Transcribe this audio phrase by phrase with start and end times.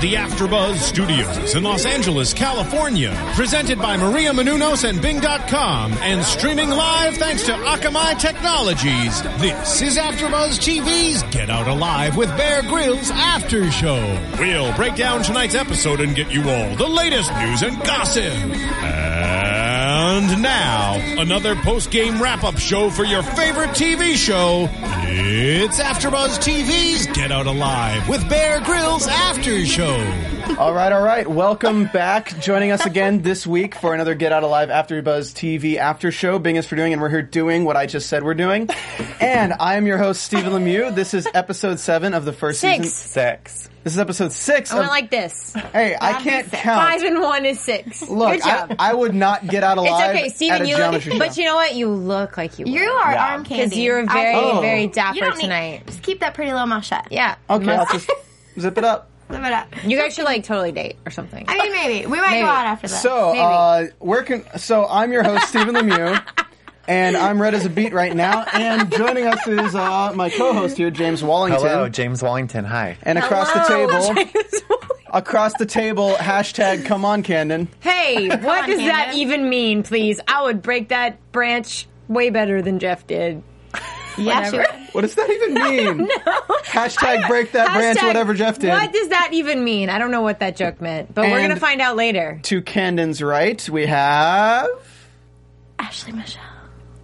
[0.00, 6.70] The AfterBuzz Studios in Los Angeles, California, presented by Maria Menounos and Bing.com, and streaming
[6.70, 9.20] live thanks to Akamai Technologies.
[9.40, 13.96] This is AfterBuzz TV's Get Out Alive with Bear Grylls After Show.
[14.38, 18.32] We'll break down tonight's episode and get you all the latest news and gossip.
[20.18, 24.68] And now, another post-game wrap-up show for your favorite TV show.
[24.72, 29.96] It's AfterBuzz TV's Get Out Alive with Bear Grylls After Show.
[30.56, 31.28] All right, all right.
[31.28, 32.36] Welcome back.
[32.40, 36.38] Joining us again this week for another Get Out Alive After Buzz TV after show.
[36.40, 38.68] Bing is for doing, and we're here doing what I just said we're doing.
[39.20, 40.92] And I am your host, Stephen Lemieux.
[40.94, 42.76] This is episode seven of the first Six.
[42.78, 42.90] season.
[42.90, 43.68] Six.
[43.84, 44.72] This is episode six.
[44.72, 45.52] I went of- like this.
[45.72, 46.88] hey, I can't count.
[46.90, 48.08] Five and one is six.
[48.08, 48.76] Look, Good job.
[48.80, 50.16] I, I would not get out alive.
[50.16, 50.66] it's okay, at Steven.
[50.66, 51.18] You look, geometry show.
[51.18, 51.74] but you know what?
[51.76, 52.66] You look like you.
[52.66, 53.26] You are Yeah.
[53.32, 53.64] arm candy.
[53.64, 54.60] because you're very, Oh.
[54.60, 55.86] very You dapper don't need- tonight.
[55.86, 57.06] Just keep that pretty little mouth shut.
[57.10, 57.36] Yeah.
[57.48, 58.10] okay, I'll just
[58.58, 59.07] zip it up.
[59.30, 59.84] Live it up.
[59.84, 61.44] You guys should like totally date or something.
[61.48, 62.42] I mean, maybe we might Maybe.
[62.42, 63.02] go out after that.
[63.02, 63.40] So, Maybe.
[63.42, 66.20] uh, where can, so I'm your host, Stephen Lemieux,
[66.88, 68.44] and I'm red as a beet right now.
[68.54, 71.60] And joining us is uh, my co-host here, James Wallington.
[71.60, 72.64] Hello, James Wallington.
[72.64, 72.96] Hi.
[73.02, 74.30] And across the Hello, table,
[75.12, 77.68] across the table, hashtag come on, Camden.
[77.80, 79.16] hey, what on, does that Candace.
[79.16, 79.82] even mean?
[79.82, 83.42] Please, I would break that branch way better than Jeff did.
[84.16, 84.64] yeah, sure.
[84.92, 85.54] What does that even
[85.98, 86.08] mean?
[86.64, 88.70] Hashtag break that branch, whatever Jeff did.
[88.70, 89.90] What does that even mean?
[89.90, 92.40] I don't know what that joke meant, but we're gonna find out later.
[92.44, 94.68] To Camden's right, we have.
[95.78, 96.42] Ashley Michelle.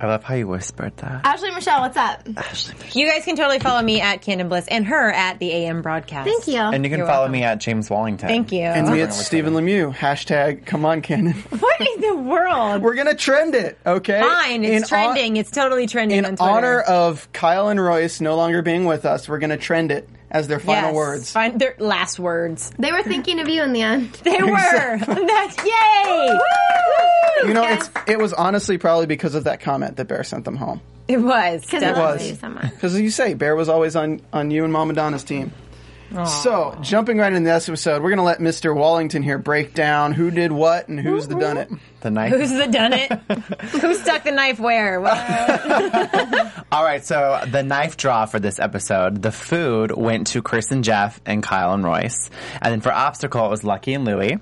[0.00, 1.24] I love how you whispered that.
[1.24, 2.20] Ashley Michelle, what's up?
[2.36, 3.00] Ashley Michelle.
[3.00, 6.28] You guys can totally follow me at Candon Bliss and her at the AM broadcast.
[6.28, 6.58] Thank you.
[6.60, 7.32] And you can You're follow welcome.
[7.32, 8.28] me at James Wallington.
[8.28, 8.62] Thank you.
[8.62, 9.94] And me, We're it's Stephen Lemieux.
[9.94, 11.32] Hashtag come on, Camden.
[11.58, 12.82] What in the world?
[12.82, 14.20] We're gonna trend it, okay?
[14.20, 15.36] Fine, it's In hon- trending.
[15.36, 16.50] it's totally trending in on Twitter.
[16.52, 20.48] honor of Kyle and Royce no longer being with us, we're gonna trend it as
[20.48, 21.32] their final Yes, words.
[21.32, 22.70] Fin- their last words.
[22.78, 24.10] They were thinking of you in the end.
[24.24, 24.98] They were.
[24.98, 26.38] That's yay.
[27.46, 30.56] You know, it's it was honestly probably because of that comment that Bear sent them
[30.56, 30.80] home.
[31.06, 31.60] It was.
[31.62, 32.12] Because I definitely.
[32.14, 32.28] was.
[32.30, 32.70] you so much.
[32.70, 35.52] Because you say, Bear was always on, on you and Mama Donna's team.
[36.26, 38.74] So, jumping right into this episode, we're going to let Mr.
[38.74, 41.70] Wallington here break down who did what and who's the done it.
[42.02, 42.32] The knife.
[42.32, 43.10] Who's the done it?
[43.80, 44.98] Who stuck the knife where?
[46.72, 50.84] All right, so the knife draw for this episode, the food went to Chris and
[50.84, 52.30] Jeff and Kyle and Royce.
[52.60, 54.38] And then for obstacle, it was Lucky and Louie.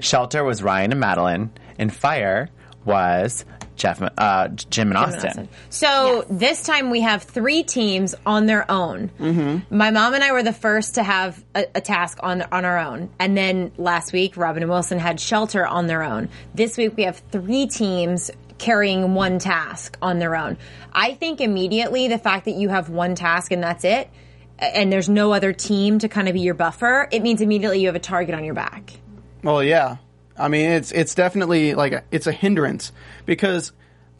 [0.00, 1.50] Shelter was Ryan and Madeline.
[1.78, 2.50] And fire
[2.84, 3.44] was
[3.76, 5.48] Jeff, uh, Jim and Austin.
[5.68, 9.10] So this time we have three teams on their own.
[9.20, 9.76] Mm-hmm.
[9.76, 12.78] My mom and I were the first to have a, a task on on our
[12.78, 16.28] own, and then last week Robin and Wilson had shelter on their own.
[16.54, 20.56] This week we have three teams carrying one task on their own.
[20.92, 24.08] I think immediately the fact that you have one task and that's it,
[24.58, 27.88] and there's no other team to kind of be your buffer, it means immediately you
[27.88, 28.92] have a target on your back.
[29.42, 29.98] Well, yeah.
[30.38, 32.92] I mean, it's it's definitely like a, it's a hindrance
[33.24, 33.72] because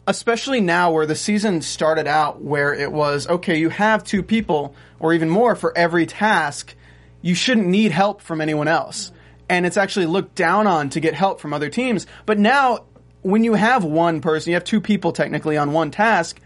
[0.07, 4.73] especially now where the season started out where it was okay, you have two people
[4.99, 6.75] or even more for every task,
[7.21, 9.11] you shouldn't need help from anyone else.
[9.49, 12.07] And it's actually looked down on to get help from other teams.
[12.25, 12.85] But now
[13.21, 16.39] when you have one person, you have two people technically on one task,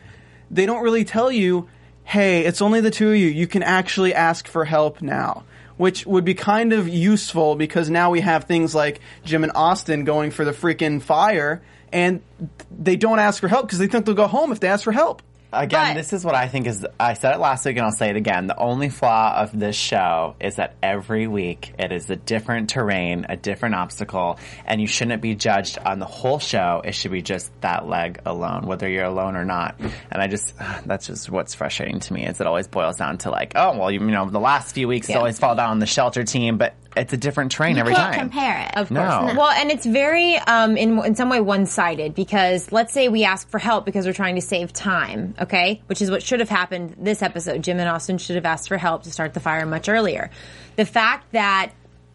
[0.49, 1.69] they don't really tell you,
[2.03, 3.27] hey, it's only the two of you.
[3.27, 5.43] You can actually ask for help now.
[5.81, 10.03] Which would be kind of useful because now we have things like Jim and Austin
[10.03, 12.21] going for the freaking fire and
[12.69, 14.91] they don't ask for help because they think they'll go home if they ask for
[14.91, 15.23] help.
[15.53, 16.85] Again, But- this is what I think is.
[16.99, 18.47] I said it last week and I'll say it again.
[18.47, 23.25] The only flaw of this show is that every week it is a different terrain,
[23.27, 26.81] a different obstacle, and you shouldn't be judged on the whole show.
[26.85, 29.75] It should be just that leg alone, whether you're alone or not.
[29.79, 30.53] And I just,
[30.85, 33.91] that's just what's frustrating to me is it always boils down to like, oh, well,
[33.91, 35.17] you, you know, the last few weeks Yeah.
[35.17, 38.13] always fall down on the shelter team, but it's a different terrain You every can't
[38.13, 38.29] time.
[38.29, 38.77] compare it.
[38.77, 38.99] Of course.
[38.99, 39.33] No.
[39.37, 43.23] Well, and it's very, um, in in some way, one sided because let's say we
[43.23, 46.49] ask for help because we're trying to save time, okay, which is what should have
[46.49, 47.63] happened this episode.
[47.63, 50.29] Jim and Austin should have asked for help to start the fire much earlier.
[50.75, 51.71] The fact that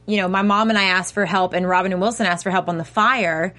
[0.07, 2.51] you know my mom and I asked for help and Robin and Wilson asked for
[2.51, 3.55] help on the fire.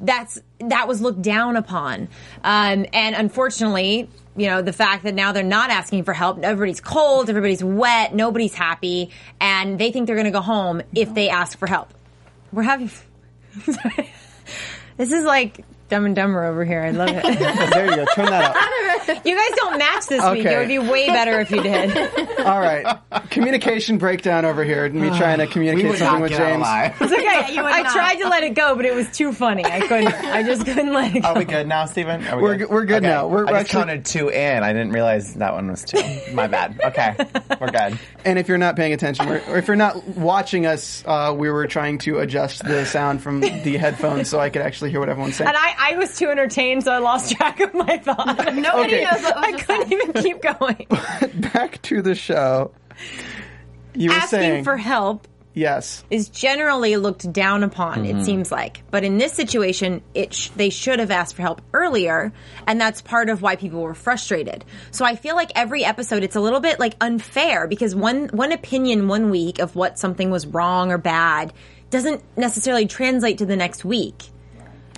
[0.00, 2.08] That's that was looked down upon,
[2.44, 6.38] um, and unfortunately, you know the fact that now they're not asking for help.
[6.38, 9.10] Everybody's cold, everybody's wet, nobody's happy,
[9.40, 11.92] and they think they're going to go home if they ask for help.
[12.52, 12.90] We're having.
[14.98, 16.82] This is like Dumb and Dumber over here.
[16.82, 17.24] I love it.
[17.78, 18.04] There you go.
[18.14, 19.26] Turn that up.
[19.26, 20.44] you guys don't match this week.
[20.44, 21.96] It would be way better if you did.
[22.40, 22.98] All right.
[23.30, 24.88] Communication breakdown over here.
[24.90, 26.56] Me trying to communicate would something not with get James.
[26.58, 26.94] alive.
[27.00, 27.54] It's okay.
[27.54, 27.92] you I not.
[27.92, 29.64] tried to let it go, but it was too funny.
[29.64, 30.08] I couldn't.
[30.14, 31.28] I just couldn't let it go.
[31.28, 32.26] Are we good now, Steven?
[32.26, 33.26] Are we We're good- we're good now.
[33.26, 34.62] We're- I we're just actually- counted two in.
[34.62, 36.02] I didn't realize that one was two.
[36.34, 36.78] My bad.
[36.84, 37.14] Okay,
[37.60, 37.98] we're good.
[38.24, 41.50] And if you're not paying attention, we're, or if you're not watching us, uh, we
[41.50, 45.08] were trying to adjust the sound from the headphones so I could actually hear what
[45.08, 45.48] everyone's saying.
[45.48, 48.26] And I, I was too entertained, so I lost track of my thought.
[48.54, 49.04] Nobody Okay.
[49.04, 49.92] knows what was I just couldn't said.
[49.92, 50.86] even keep going.
[51.52, 52.72] Back to the show.
[53.94, 56.04] You were Asking saying for help yes.
[56.10, 58.04] is generally looked down upon.
[58.04, 58.24] It mm-hmm.
[58.24, 62.32] seems like, but in this situation, it sh- they should have asked for help earlier,
[62.66, 64.64] and that's part of why people were frustrated.
[64.90, 68.52] So I feel like every episode, it's a little bit like unfair because one one
[68.52, 71.52] opinion one week of what something was wrong or bad
[71.90, 74.24] doesn't necessarily translate to the next week.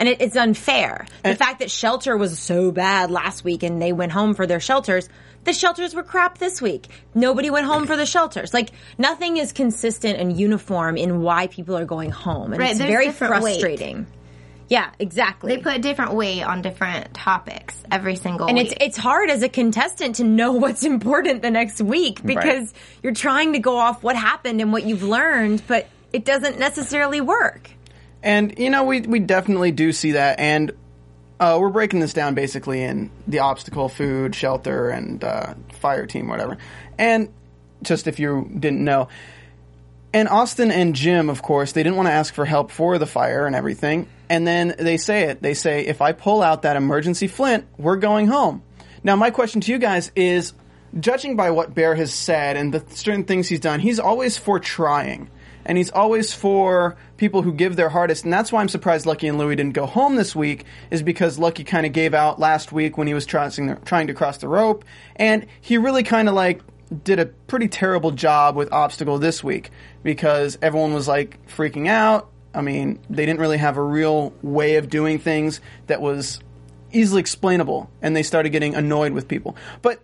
[0.00, 1.06] And it, it's unfair.
[1.23, 4.58] The fact that shelter was so bad last week and they went home for their
[4.58, 5.08] shelters,
[5.44, 6.88] the shelters were crap this week.
[7.14, 8.55] Nobody went home for the shelters.
[8.55, 12.81] Like nothing is consistent and uniform in why people are going home, and Right, it's
[12.81, 13.61] very different weight.
[13.61, 14.06] frustrating.
[14.69, 15.56] Yeah, exactly.
[15.56, 18.69] They put a different weight on different topics every single and week.
[18.73, 22.73] it's it's hard as a contestant to know what's important the next week because
[23.03, 27.20] you're trying to go off what happened and what you've learned, but it doesn't necessarily
[27.20, 27.70] work.
[28.22, 30.72] And you know, we we definitely do see that, and
[31.38, 36.28] uh, we're breaking this down basically in the obstacle, food, shelter, and uh, fire team,
[36.28, 36.58] whatever.
[36.99, 37.32] And
[37.82, 39.08] just if you didn't know,
[40.12, 43.06] and Austin and Jim, of course, they didn't want to ask for help for the
[43.06, 44.08] fire and everything.
[44.28, 45.40] And then they say it.
[45.40, 48.62] They say, if I pull out that emergency flint, we're going home.
[49.02, 50.52] Now, my question to you guys is
[50.99, 54.58] judging by what Bear has said and the certain things he's done, he's always for
[54.58, 55.31] trying.
[55.70, 58.25] And he's always for people who give their hardest.
[58.25, 61.38] And that's why I'm surprised Lucky and Louie didn't go home this week, is because
[61.38, 64.49] Lucky kind of gave out last week when he was trying, trying to cross the
[64.49, 64.84] rope.
[65.14, 66.61] And he really kind of like
[67.05, 69.70] did a pretty terrible job with obstacle this week
[70.02, 72.32] because everyone was like freaking out.
[72.52, 76.40] I mean, they didn't really have a real way of doing things that was
[76.90, 79.55] easily explainable, and they started getting annoyed with people.
[79.82, 80.02] But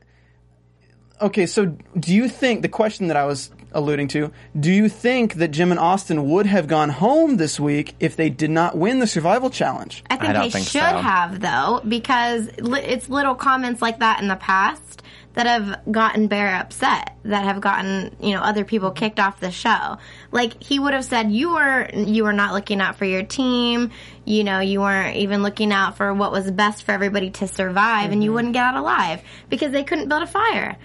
[1.21, 4.33] okay, so do you think the question that I was alluding to?
[4.59, 8.31] Do you think that Jim and Austin would have gone home this week if they
[8.31, 10.03] did not win the survival challenge?
[10.11, 10.99] I think I they think should so.
[10.99, 15.03] have though, because li- it's little comments like that in the past
[15.35, 19.51] that have gotten Bear upset, that have gotten you know other people kicked off the
[19.51, 19.99] show.
[20.33, 23.91] Like he would have said, "You were you were not looking out for your team.
[24.25, 28.13] You know, you weren't even looking out for what was best for everybody to survive,
[28.13, 28.35] and you mm-hmm.
[28.35, 30.77] wouldn't get out alive because they couldn't build a fire."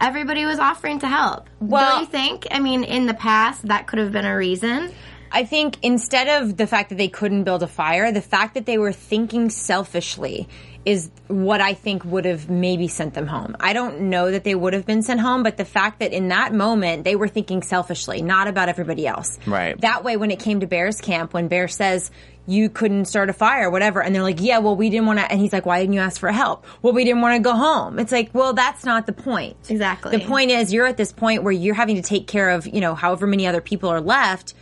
[0.00, 1.48] Everybody was offering to help.
[1.60, 2.46] Well- Don't you think?
[2.50, 4.92] I mean, in the past, that could have been a reason.
[5.32, 8.66] I think instead of the fact that they couldn't build a fire, the fact that
[8.66, 10.48] they were thinking selfishly
[10.84, 13.56] is what I think would have maybe sent them home.
[13.60, 16.28] I don't know that they would have been sent home, but the fact that in
[16.28, 19.38] that moment they were thinking selfishly, not about everybody else.
[19.46, 19.78] Right.
[19.80, 22.10] That way, when it came to Bear's camp, when Bear says,
[22.46, 24.02] you couldn't start a fire, whatever.
[24.02, 25.30] And they're like, yeah, well, we didn't want to.
[25.30, 26.64] And he's like, why didn't you ask for help?
[26.82, 27.98] Well, we didn't want to go home.
[27.98, 29.56] It's like, well, that's not the point.
[29.68, 30.16] Exactly.
[30.16, 32.80] The point is, you're at this point where you're having to take care of, you
[32.80, 34.54] know, however many other people are left.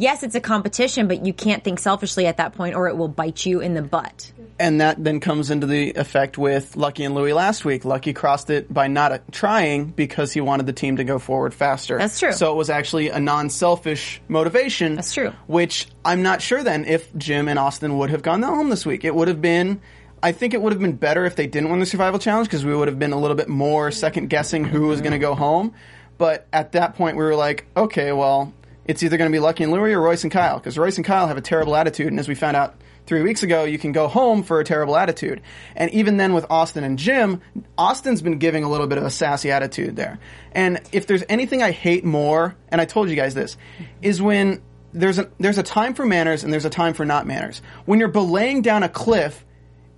[0.00, 3.06] Yes, it's a competition, but you can't think selfishly at that point or it will
[3.06, 4.32] bite you in the butt.
[4.58, 7.84] And that then comes into the effect with Lucky and Louie last week.
[7.84, 11.98] Lucky crossed it by not trying because he wanted the team to go forward faster.
[11.98, 12.32] That's true.
[12.32, 14.94] So it was actually a non-selfish motivation.
[14.94, 15.34] That's true.
[15.46, 19.04] Which I'm not sure then if Jim and Austin would have gone home this week.
[19.04, 19.82] It would have been.
[20.22, 22.64] I think it would have been better if they didn't win the survival challenge because
[22.64, 25.34] we would have been a little bit more second guessing who was going to go
[25.34, 25.74] home.
[26.16, 28.52] But at that point, we were like, okay, well,
[28.90, 31.04] it's either going to be Lucky and Louie or Royce and Kyle because Royce and
[31.04, 32.74] Kyle have a terrible attitude, and as we found out
[33.06, 35.40] three weeks ago, you can go home for a terrible attitude.
[35.76, 37.40] And even then, with Austin and Jim,
[37.78, 40.18] Austin's been giving a little bit of a sassy attitude there.
[40.50, 43.56] And if there's anything I hate more, and I told you guys this,
[44.02, 44.60] is when
[44.92, 47.62] there's a there's a time for manners and there's a time for not manners.
[47.84, 49.46] When you're belaying down a cliff,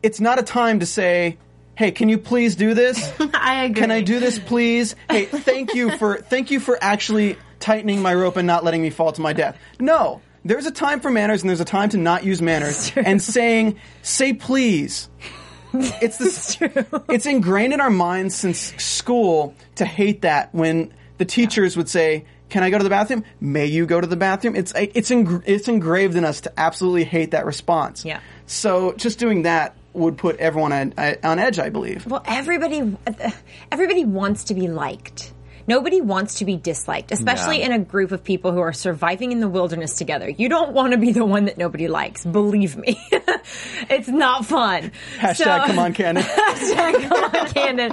[0.03, 1.39] it's not a time to say.
[1.75, 3.11] Hey, can you please do this?
[3.33, 3.81] I agree.
[3.81, 4.95] Can I do this, please?
[5.09, 8.91] Hey, thank you for thank you for actually tightening my rope and not letting me
[8.91, 9.57] fall to my death.
[9.81, 12.93] No, there's a time for manners and there's a time to not use manners.
[12.97, 15.09] And saying say please.
[15.75, 16.59] It's this.
[17.09, 22.27] It's ingrained in our minds since school to hate that when the teachers would say.
[22.51, 23.25] Can I go to the bathroom?
[23.41, 24.55] May you go to the bathroom?
[24.55, 28.05] It's it's it's engraved in us to absolutely hate that response.
[28.05, 28.21] Yeah.
[28.45, 32.07] So just doing that would put everyone on, on edge, I believe.
[32.07, 33.31] Well, everybody, uh,
[33.71, 35.32] everybody wants to be liked.
[35.67, 39.41] Nobody wants to be disliked, especially in a group of people who are surviving in
[39.41, 40.29] the wilderness together.
[40.29, 42.25] You don't want to be the one that nobody likes.
[42.25, 43.01] Believe me,
[43.91, 44.93] it's not fun.
[45.19, 46.23] Hashtag So- come on, Camden.
[46.25, 47.93] Hashtag come on, Camden.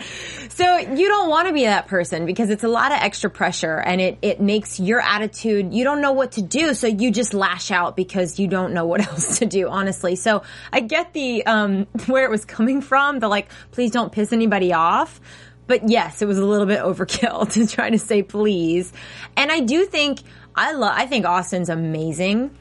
[0.50, 3.78] So you don't want to be that person because it's a lot of extra pressure
[3.78, 6.74] and it, it makes your attitude, you don't know what to do.
[6.74, 10.16] So you just lash out because you don't know what else to do, honestly.
[10.18, 14.34] So I get the, um, where it was coming from, the like, please don't piss
[14.34, 15.22] anybody off.
[15.70, 18.92] But yes, it was a little bit overkill to try to say please.
[19.38, 20.20] And I do think,
[20.56, 22.52] I love, I think Austin's amazing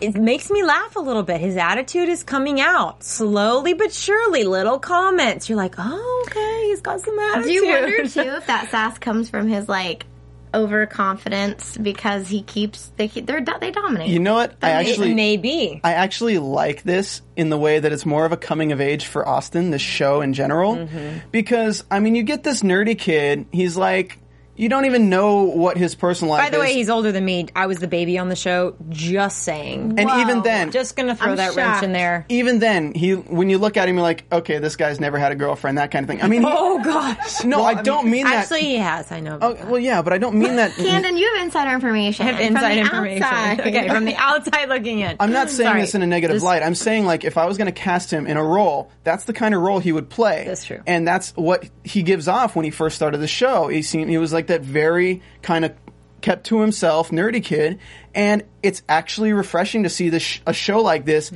[0.00, 1.40] it makes me laugh a little bit.
[1.40, 4.44] His attitude is coming out slowly but surely.
[4.44, 5.48] Little comments.
[5.48, 7.46] You're like, oh, okay, he's got some attitude.
[7.46, 10.06] Do you wonder too if that sass comes from his like
[10.54, 14.08] overconfidence because he keeps they keep, they're they dominate.
[14.08, 14.54] You know what?
[14.62, 15.80] I actually it may be.
[15.82, 19.06] I actually like this in the way that it's more of a coming of age
[19.06, 20.76] for Austin, this show in general.
[20.76, 21.28] Mm-hmm.
[21.30, 24.18] Because, I mean, you get this nerdy kid, he's like,
[24.56, 26.50] you don't even know what his personal life is.
[26.50, 26.68] By the is.
[26.68, 27.48] way, he's older than me.
[27.56, 28.76] I was the baby on the show.
[28.88, 29.94] Just saying.
[29.98, 30.20] and Whoa.
[30.20, 32.24] even then, Just gonna throw I'm that wrench in there.
[32.28, 35.32] even then, he when you look at him, you're like, okay, this guy's never had
[35.32, 36.22] a girlfriend, that kind of thing.
[36.22, 37.44] I mean, he, Oh gosh.
[37.44, 38.34] no, I don't mean that.
[38.34, 39.10] Actually, he has.
[39.10, 39.38] I know.
[39.40, 39.68] oh, that.
[39.68, 40.72] well, yeah, but I don't mean that.
[40.76, 42.26] Camden, you have insider information.
[42.26, 43.22] I have inside information.
[43.22, 43.60] outside.
[43.74, 45.16] Okay, from the outside looking in.
[45.20, 45.80] I'm not saying Sorry.
[45.80, 46.62] this in a negative Just- light.
[46.62, 49.32] I'm saying like if I was going to cast him in a role, that's the
[49.32, 50.44] kind of role he would play.
[50.46, 50.80] That's true.
[50.86, 53.68] And that's what he gives off when he first started the show.
[53.68, 55.72] He seemed he was like that very kind of
[56.20, 57.78] kept to himself, nerdy kid,
[58.14, 61.30] and it's actually refreshing to see this sh- a show like this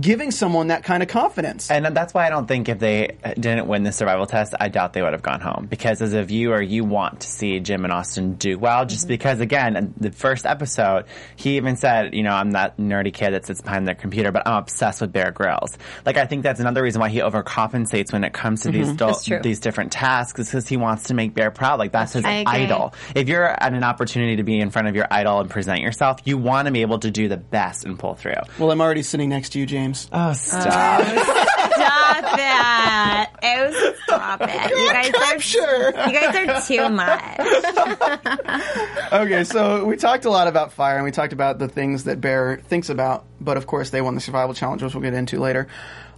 [0.00, 1.70] giving someone that kind of confidence.
[1.70, 4.92] And that's why I don't think if they didn't win the survival test, I doubt
[4.92, 5.66] they would have gone home.
[5.70, 8.84] Because as a viewer, you want to see Jim and Austin do well.
[8.84, 9.08] Just mm-hmm.
[9.08, 13.30] because, again, in the first episode, he even said, you know, I'm that nerdy kid
[13.30, 15.78] that sits behind their computer, but I'm obsessed with Bear Grylls.
[16.04, 19.34] Like, I think that's another reason why he overcompensates when it comes to these mm-hmm.
[19.36, 21.78] do- these different tasks, is because he wants to make Bear proud.
[21.78, 22.92] Like, that's his idol.
[23.14, 26.20] If you're at an opportunity to be in front of your idol and present yourself,
[26.24, 28.34] you want to be able to do the best and pull through.
[28.58, 30.08] well, I'm already sitting next to you, James.
[30.12, 31.00] Oh, stop.
[31.04, 33.30] Uh, Stop that.
[33.42, 34.70] Oh, stop it.
[34.70, 35.86] You guys are sure.
[35.86, 37.40] you guys are too much.
[39.12, 42.20] okay, so we talked a lot about fire and we talked about the things that
[42.20, 45.38] Bear thinks about, but of course they won the survival challenge, which we'll get into
[45.40, 45.68] later.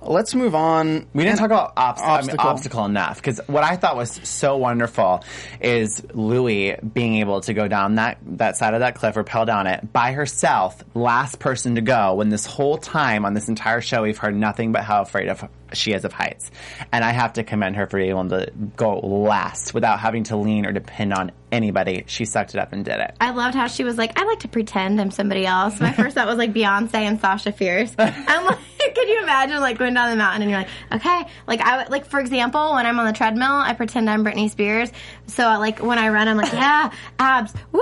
[0.02, 1.06] Let's move on.
[1.14, 2.48] We didn't talk about obst- I mean, Obstacle.
[2.48, 5.24] obstacle enough because what I thought was so wonderful
[5.60, 9.66] is Louie being able to go down that that side of that cliff, rappel down
[9.66, 12.14] it by herself, last person to go.
[12.14, 15.48] When this whole time on this entire show, we've heard nothing but how afraid of
[15.72, 16.50] she is of heights,
[16.92, 20.36] and I have to commend her for being able to go last without having to
[20.36, 22.04] lean or depend on anybody.
[22.06, 23.14] She sucked it up and did it.
[23.20, 25.80] I loved how she was like, I like to pretend I'm somebody else.
[25.80, 27.94] My first thought was like Beyonce and Sasha Fierce.
[27.98, 28.58] I'm like,
[28.94, 31.90] could you imagine like going down the mountain and you're like, okay, like I would-
[31.90, 34.90] like for example, when I'm on the treadmill, I pretend I'm Britney Spears.
[35.26, 37.80] So like when I run, I'm like, yeah, abs, woo,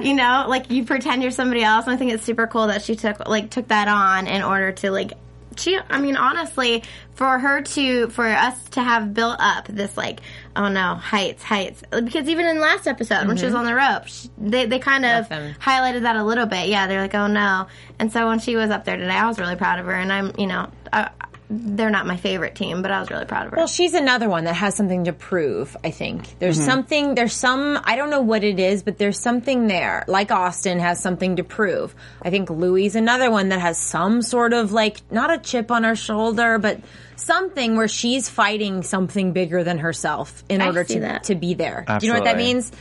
[0.00, 1.84] you know, like you pretend you're somebody else.
[1.86, 4.72] And I think it's super cool that she took like took that on in order
[4.72, 5.12] to like
[5.56, 6.82] she i mean honestly
[7.14, 10.20] for her to for us to have built up this like
[10.56, 11.82] oh no heights heights.
[11.90, 13.60] Because even in the last episode when she was mm-hmm.
[13.60, 16.68] on the rope she, they, they kind of highlighted that a little bit.
[16.68, 17.66] Yeah they're like oh no.
[17.98, 19.94] And so when she was up there today i was really proud of her.
[19.94, 21.10] And i'm you know I,
[21.52, 24.28] they're not my favorite team but i was really proud of her Well, she's another
[24.28, 26.38] one that has something to prove, I think.
[26.38, 26.66] There's mm-hmm.
[26.66, 30.04] something, there's some, I don't know what it is, but there's something there.
[30.08, 31.94] Like Austin has something to prove.
[32.22, 35.84] I think Louie's another one that has some sort of like, not a chip on
[35.84, 36.80] her shoulder, but
[37.16, 41.24] something where she's fighting something bigger than herself in I order to, that.
[41.24, 41.84] to be there.
[41.86, 42.72] Do you know what that means?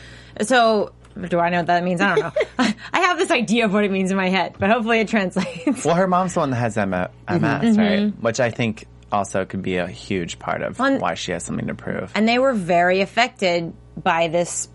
[0.42, 0.94] So,
[1.30, 2.02] do I know what that means?
[2.02, 2.32] I don't know.
[2.94, 5.86] I have this idea of what it means in my head, but hopefully it translates.
[5.86, 7.80] Well, her mom's the one that has M- MS, Mm-hmm.
[7.80, 8.14] right?
[8.22, 11.68] Which I think also could be a huge part of On- why she has something
[11.68, 12.12] to prove.
[12.16, 14.70] and they were very affected by this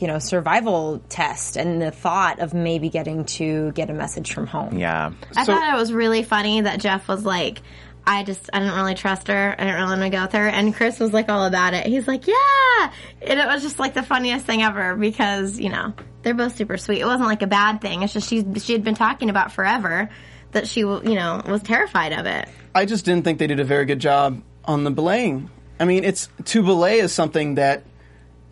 [0.00, 4.46] you know survival test and the thought of maybe getting to get a message from
[4.46, 5.12] home yeah.
[5.36, 7.62] I So- thought it was really funny that Jeff was like,
[8.06, 9.54] I just, I didn't really trust her.
[9.58, 10.48] I didn't really want to go with her.
[10.48, 11.86] And Chris was like all about it.
[11.86, 12.92] He's like, yeah.
[13.22, 16.76] And it was just like the funniest thing ever because, you know, they're both super
[16.76, 17.00] sweet.
[17.00, 18.02] It wasn't like a bad thing.
[18.02, 20.08] It's just she, she had been talking about forever
[20.52, 22.48] that she, you know, was terrified of it.
[22.74, 25.50] I just didn't think they did a very good job on the belaying.
[25.80, 27.82] I mean, it's to belay is something that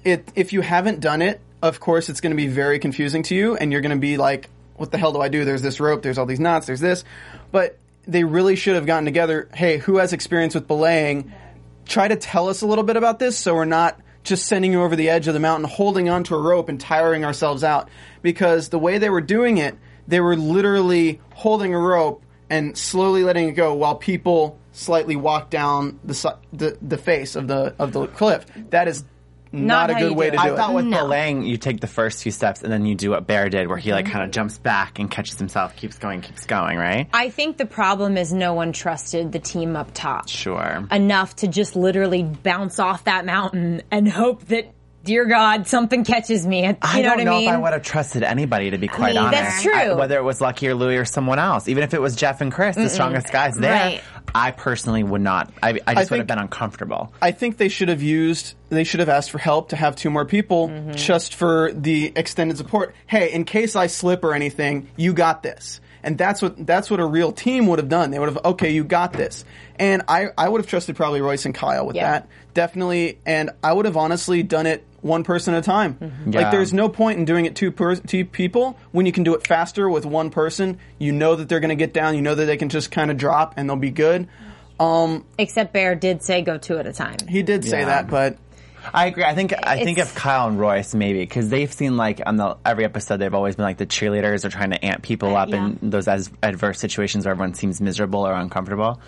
[0.05, 3.35] it if you haven't done it, of course it's going to be very confusing to
[3.35, 5.45] you and you're going to be like what the hell do I do?
[5.45, 7.05] There's this rope, there's all these knots, there's this.
[7.53, 11.33] But they really should have gotten together, hey, who has experience with belaying?
[11.87, 14.83] Try to tell us a little bit about this so we're not just sending you
[14.83, 17.89] over the edge of the mountain holding onto a rope and tiring ourselves out
[18.23, 19.77] because the way they were doing it,
[20.09, 25.51] they were literally holding a rope and slowly letting it go while people slightly walk
[25.51, 28.45] down the the, the face of the of the cliff.
[28.71, 29.05] That is
[29.55, 30.47] not, a good you way do to it.
[30.49, 31.03] do I thought with No.
[31.03, 33.79] belaying, you take the first few steps and then you do what Bear did, where
[33.79, 34.33] he like kind of mm-hmm.
[34.33, 37.09] jumps back and catches himself, keeps going, keeps going, right?
[37.13, 40.87] I think the problem is no one trusted the team up top Sure.
[40.91, 44.73] enough to just literally bounce off that mountain and hope that,
[45.05, 46.67] dear God, something catches me.
[46.67, 47.49] You I know don't what know I mean?
[47.49, 49.43] if I would have trusted anybody to be quite mean, honest.
[49.43, 49.73] that's true.
[49.75, 52.41] I- whether it was Lucky or Louie or someone else, even if it was Jeff
[52.41, 54.01] and Chris, the strongest guys there, Right.
[54.35, 55.53] I personally would not.
[55.63, 57.13] I, I just would think- have been uncomfortable.
[57.23, 60.11] I think they should have used, they should have asked for help to have two
[60.11, 60.93] more people mm-hmm.
[60.93, 62.95] just for the extended support.
[63.07, 65.81] Hey, in case I slip or anything, you got this.
[66.03, 68.11] And that's what, that's what a real team would have done.
[68.11, 69.43] They would have, okay, you got this.
[69.79, 72.11] And I, I would have trusted probably Royce and Kyle with Yeah.
[72.11, 72.29] that.
[72.53, 73.19] Definitely.
[73.25, 75.99] And I would have honestly done it one person at a time.
[76.27, 76.41] Yeah.
[76.41, 79.35] Like there's no point in doing it two, per- two people when you can do
[79.35, 80.79] it faster with one person.
[80.99, 82.15] You know that they're going to get down.
[82.17, 84.29] You know that they can just kind of drop and they'll be good.
[84.81, 87.17] Um, Except Bear did say go two at a time.
[87.29, 87.87] He did say Yeah.
[87.87, 88.39] that, but
[88.93, 89.25] I agree.
[89.25, 92.37] I think I think It's- of Kyle and Royce maybe because they've seen like on
[92.37, 95.43] the every episode they've always been like the cheerleaders are trying to amp people uh,
[95.43, 95.67] up yeah.
[95.67, 99.01] in those as, adverse situations where everyone seems miserable or uncomfortable.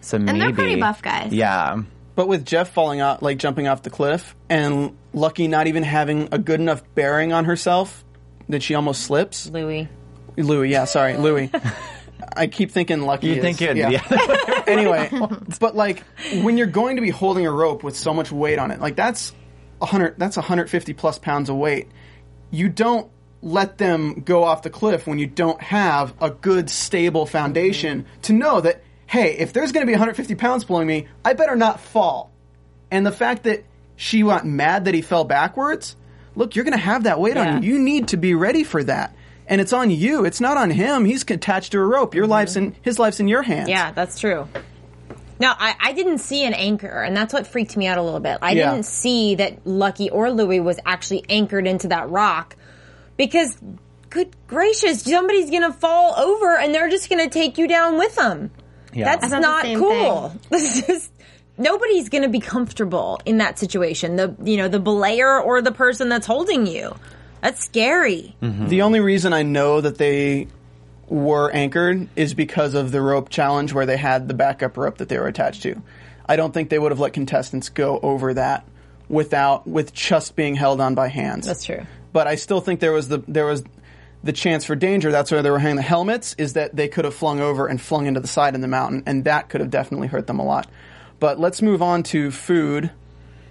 [0.00, 1.32] So maybe and they're pretty buff guys.
[1.32, 1.82] Yeah,
[2.20, 6.28] But with Jeff falling out, like jumping off the cliff, and Lucky not even having
[6.32, 8.04] a good enough bearing on herself
[8.50, 9.46] that she almost slips.
[9.46, 9.88] Louis.
[10.36, 11.50] Louis, yeah, sorry, Louis.
[12.36, 13.28] I keep thinking Lucky.
[13.28, 13.78] you is- think it?
[13.78, 13.88] yeah.
[13.88, 14.62] Yeah.
[14.66, 15.08] anyway,
[15.60, 16.04] but like
[16.42, 18.96] when you're going to be holding a rope with so much weight on it, like
[18.96, 19.32] that's
[19.80, 21.88] a hundred, that's 150 plus pounds of weight.
[22.50, 23.10] You don't
[23.40, 28.20] let them go off the cliff when you don't have a good stable foundation mm-hmm.
[28.20, 31.56] to know that hey, if there's going to be 150 pounds pulling me, I better
[31.56, 32.30] not fall.
[32.92, 33.64] And the fact that
[33.96, 35.96] she got mad that he fell backwards,
[36.36, 37.56] look, you're going to have that weight Yeah.
[37.56, 37.72] on you.
[37.74, 39.14] You need to be ready for that.
[39.48, 40.24] And it's on you.
[40.24, 41.04] It's not on him.
[41.04, 42.14] He's attached to a rope.
[42.14, 43.68] Your life's in his life's in your hands.
[43.68, 44.46] Yeah, that's true.
[45.40, 48.20] No, I, I didn't see an anchor, and that's what freaked me out a little
[48.20, 48.38] bit.
[48.42, 48.70] I Yeah.
[48.70, 52.54] didn't see that Lucky or Louis was actually anchored into that rock
[53.16, 53.56] because,
[54.10, 57.98] good gracious, somebody's going to fall over and they're just going to take you down
[57.98, 58.50] with them.
[58.92, 59.04] Yeah.
[59.04, 60.34] That's I thought the not cool.
[60.50, 61.10] This is
[61.58, 64.16] nobody's going to be comfortable in that situation.
[64.16, 66.96] The you know the belayer or the person that's holding you.
[67.40, 68.34] That's scary.
[68.42, 68.68] Mm-hmm.
[68.68, 70.48] The only reason I know that they
[71.08, 75.08] were anchored is because of the rope challenge where they had the backup rope that
[75.08, 75.82] they were attached to.
[76.26, 78.64] I don't think they would have let contestants go over that
[79.08, 81.46] without with just being held on by hands.
[81.46, 81.84] That's true.
[82.12, 83.64] But I still think there was the there was
[84.22, 85.10] the chance for danger.
[85.10, 86.34] That's why they were hanging the helmets.
[86.38, 89.02] Is that they could have flung over and flung into the side of the mountain,
[89.06, 90.68] and that could have definitely hurt them a lot.
[91.18, 92.90] But let's move on to food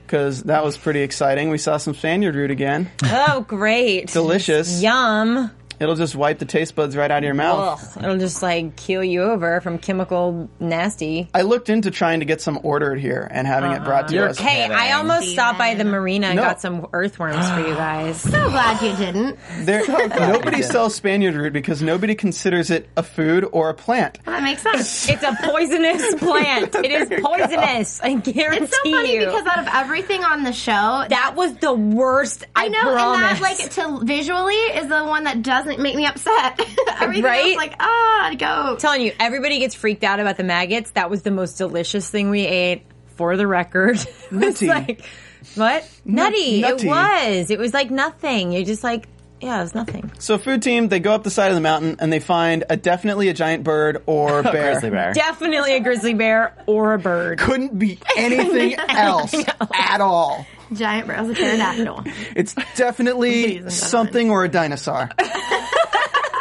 [0.06, 1.50] because that was pretty exciting.
[1.50, 2.90] We saw some Spaniard root again.
[3.04, 4.08] Oh, great.
[4.08, 4.82] Delicious.
[4.82, 5.52] Yum.
[5.80, 7.96] It'll just wipe the taste buds right out of your mouth.
[7.98, 11.30] Ugh, it'll just like keel you over from chemical nasty.
[11.34, 14.20] I looked into trying to get some ordered here and having it brought to uh-uh.
[14.22, 14.38] You're us.
[14.38, 14.76] Hey, kidding.
[14.76, 16.44] I almost stopped by the marina and No.
[16.44, 18.20] got some earthworms for you guys.
[18.22, 19.38] So glad you didn't.
[19.62, 24.20] There, nobody sells Spaniard root because nobody considers it a food or a plant.
[24.26, 25.10] That makes sense.
[25.10, 26.76] It's a poisonous plant.
[26.76, 28.02] It is poisonous.
[28.02, 29.26] I guarantee It's so funny you.
[29.26, 32.44] because out of everything on the show, that was the worst.
[32.56, 33.16] I, I know, promise.
[33.16, 36.60] and that like to visually is the one that doesn't make me upset.
[37.02, 37.46] Everything Right?
[37.48, 38.46] else, like ah, go.
[38.48, 40.92] I'm telling you, everybody gets freaked out about the maggots.
[40.92, 42.84] That was the most delicious thing we ate.
[43.18, 43.98] For the record,
[44.32, 44.68] it was Nutty.
[44.68, 45.06] like
[45.56, 46.62] what nutty?
[46.62, 46.88] nutty.
[46.88, 47.52] It was.
[47.52, 48.54] It was like nothing.
[48.54, 49.08] You're just like
[49.42, 50.12] yeah, it was nothing.
[50.20, 52.76] So, food team, they go up the side of the mountain and they find a
[52.78, 54.72] definitely a giant bird or bear.
[54.72, 55.14] grizzly bear.
[55.14, 57.40] Definitely a grizzly bear or a bird.
[57.40, 59.34] Couldn't be anything else
[59.74, 60.46] at all.
[60.74, 62.04] Giant brows of pterodactyl.
[62.36, 65.10] It's definitely something or a dinosaur.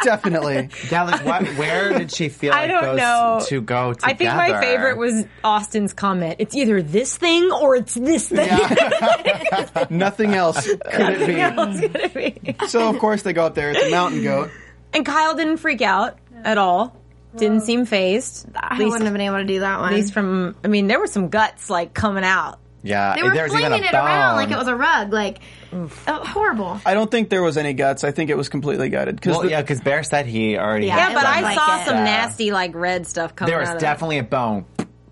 [0.03, 0.69] Definitely.
[0.91, 1.47] Yeah, like what?
[1.57, 3.39] Where did she feel I like don't those know.
[3.47, 4.11] to go together?
[4.11, 6.35] I think my favorite was Austin's comment.
[6.39, 8.49] It's either this thing or it's this thing.
[9.89, 11.33] Nothing else could it be.
[11.41, 12.55] It's gonna be.
[12.67, 13.71] So, of course, they go up there.
[13.71, 14.51] It's a mountain goat.
[14.93, 16.95] And Kyle didn't freak out at all.
[17.35, 18.47] Didn't seem phased.
[18.55, 19.93] At I least, wouldn't have been able to do that one.
[19.93, 20.55] at least from.
[20.63, 22.57] I mean, there were some guts like coming out.
[22.81, 25.11] Yeah, they were there was even flinging a it around like it was a rug.
[25.11, 25.39] Like
[25.73, 26.79] oh, horrible.
[26.85, 28.03] I don't think there was any guts.
[28.05, 29.21] I think it was completely gutted.
[29.21, 30.87] Cause Well, the- yeah, because Bear said he already.
[30.87, 31.85] Yeah, had Yeah, but I like saw it.
[31.85, 32.03] some Yeah.
[32.05, 34.65] nasty like red stuff coming There was out of definitely a bone.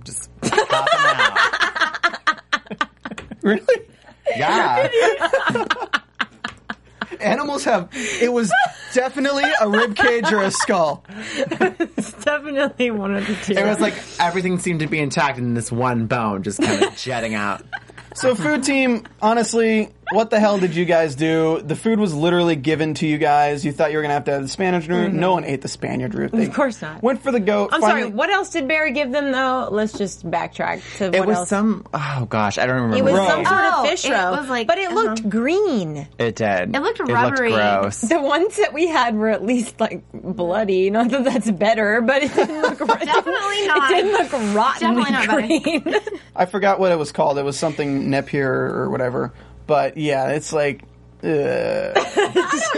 [0.04, 1.38] Just popping out.
[3.44, 3.82] Really?
[4.36, 4.88] Yeah.
[7.20, 7.90] Animals have.
[7.94, 8.52] It was
[8.94, 11.04] definitely a rib cage or a skull.
[11.10, 11.96] it.
[12.22, 13.54] Definitely one of the two.
[13.54, 16.96] It was like everything seemed to be intact, and this one bone just kind of
[16.96, 17.64] jetting out.
[18.18, 21.62] So, food team, honestly, what the hell did you guys do?
[21.62, 23.66] The food was literally given to you guys.
[23.66, 25.12] You thought you were gonna have to have the Spanish root.
[25.14, 26.32] No one ate the Spaniard root.
[26.32, 26.50] They Mm-hmm.
[26.50, 27.04] Of course not.
[27.04, 27.72] Went for the goat.
[27.74, 28.14] I'm Finally- sorry.
[28.14, 29.68] What else did Barry give them though?
[29.70, 31.50] Let's just backtrack to what It what was else.
[31.50, 31.86] some.
[31.94, 32.98] Oh gosh, I don't remember.
[32.98, 33.28] it was Roe.
[33.28, 35.30] some sort Oh, of fish it roe, was like- but it looked uh-huh.
[35.30, 36.08] green.
[36.18, 36.76] It did.
[36.76, 37.52] It looked It rubbery.
[37.52, 38.02] looked gross.
[38.02, 40.90] The ones that we had were at least like bloody.
[40.90, 43.06] Not that that's better, but it didn't look rotten.
[43.08, 43.92] Definitely not.
[43.92, 45.96] It didn't look rotten Definitely not green.
[46.36, 47.38] I forgot what it was called.
[47.38, 49.34] It was something Napier or whatever.
[49.66, 50.84] But yeah, it's like.
[51.24, 51.28] Uh,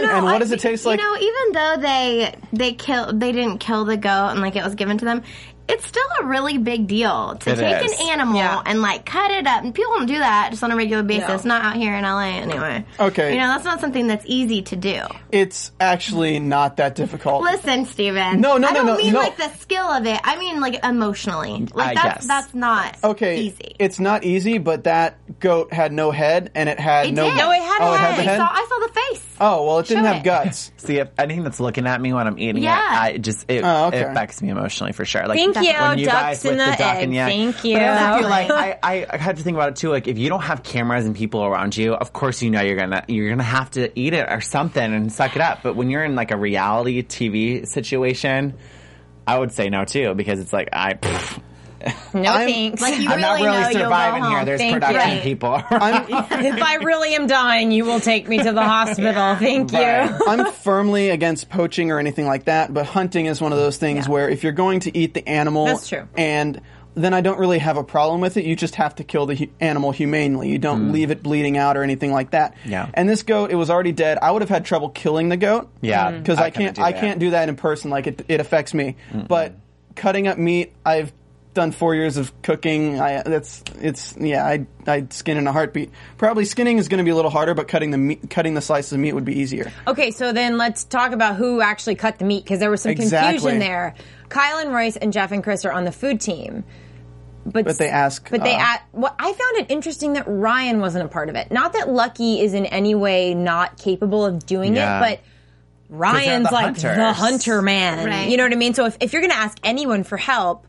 [0.00, 0.98] and what does it taste like?
[0.98, 4.64] You know, even though they they kill they didn't kill the goat and like it
[4.64, 5.22] was given to them,
[5.68, 8.00] it's still a really big deal to It take is.
[8.00, 8.60] an animal Yeah.
[8.66, 9.62] and like cut it up.
[9.62, 11.44] And people don't do that just on a regular basis.
[11.44, 11.54] No.
[11.56, 12.84] Not out here in LA anyway.
[12.98, 13.32] Okay.
[13.34, 15.00] you know that's not something that's easy to do.
[15.30, 17.42] it's actually not that difficult.
[17.42, 18.40] Listen, Steven.
[18.40, 18.68] No, no, no.
[18.68, 19.20] I no, don't no, mean no.
[19.20, 20.20] like the skill of it.
[20.24, 21.66] I mean like emotionally.
[21.72, 22.26] Like I that's guess.
[22.26, 23.76] that's not Okay, easy.
[23.78, 27.24] it's not easy, but that goat had no head and it had It no.
[27.28, 27.36] did.
[27.36, 28.18] No, it had a oh, it had head.
[28.18, 28.38] the I head.
[28.38, 29.26] saw I saw the face.
[29.42, 30.24] Oh well, it didn't Show have it.
[30.24, 30.72] guts.
[30.76, 32.76] See, if anything that's looking at me when I'm eating Yeah.
[33.06, 34.00] it, I just it, Oh, okay.
[34.00, 35.26] it affects me emotionally for sure.
[35.26, 37.02] Like Thank you, when you ducks guys in with the duck egg.
[37.04, 37.14] and.
[37.14, 37.74] Thank you.
[37.74, 39.90] But I also feel like I, I, I had to think about it too.
[39.90, 42.76] Like if you don't have cameras and people around you, of course you know you're
[42.76, 45.62] gonna you're gonna have to eat it or something and suck it up.
[45.62, 48.54] But when you're in like a reality TV situation,
[49.26, 50.94] I would say no too because it's like I.
[50.94, 51.42] pff,
[52.14, 52.80] No I'm- thanks.
[52.82, 54.44] Like you I'm not really really know surviving here.
[54.44, 54.80] There's Thank you.
[54.80, 55.22] production Right.
[55.22, 55.54] people.
[55.70, 59.36] if I really am dying, you will take me to the hospital.
[59.36, 59.78] Thank you.
[59.78, 64.06] I'm firmly against poaching or anything like that, but hunting is one of those things
[64.06, 64.12] Yeah.
[64.12, 66.08] where if you're going to eat the animal, That's true.
[66.16, 66.60] and
[66.96, 68.44] then I don't really have a problem with it.
[68.44, 70.48] You just have to kill the hu- animal humanely.
[70.50, 70.92] You don't mm.
[70.92, 72.56] leave it bleeding out or anything like that.
[72.64, 72.90] Yeah.
[72.92, 74.18] And this goat, it was already dead.
[74.20, 75.70] I would have had trouble killing the goat.
[75.80, 76.18] Yeah, mm.
[76.18, 76.74] Because I I, can't.
[76.76, 77.00] do I that.
[77.00, 77.90] can't do that in person.
[77.90, 78.96] Like it, it affects me.
[79.14, 79.54] But
[79.94, 81.12] cutting up meat, I've
[81.54, 83.00] done four years of cooking.
[83.00, 84.46] I that's it's yeah.
[84.46, 85.90] I I'd skin in a heartbeat.
[86.18, 88.60] Probably skinning is going to be a little harder, but cutting the meat, cutting the
[88.60, 89.72] slices of meat would be easier.
[89.86, 92.92] Okay, so then let's talk about who actually cut the meat because there was some
[92.92, 93.32] Exactly.
[93.34, 93.94] confusion there.
[94.28, 96.64] Kyle and Royce and Jeff and Chris are on the food team.
[97.46, 100.78] But, But they ask, But they uh, at what I found it interesting that Ryan
[100.80, 101.50] wasn't a part of it.
[101.50, 104.98] Not that Lucky is in any way not capable of doing Yeah.
[104.98, 105.20] it, but
[105.88, 108.06] Ryan's the like the hunter man.
[108.06, 108.28] Right.
[108.28, 108.74] You know what I mean?
[108.74, 110.66] So if, if you're going to ask anyone for help,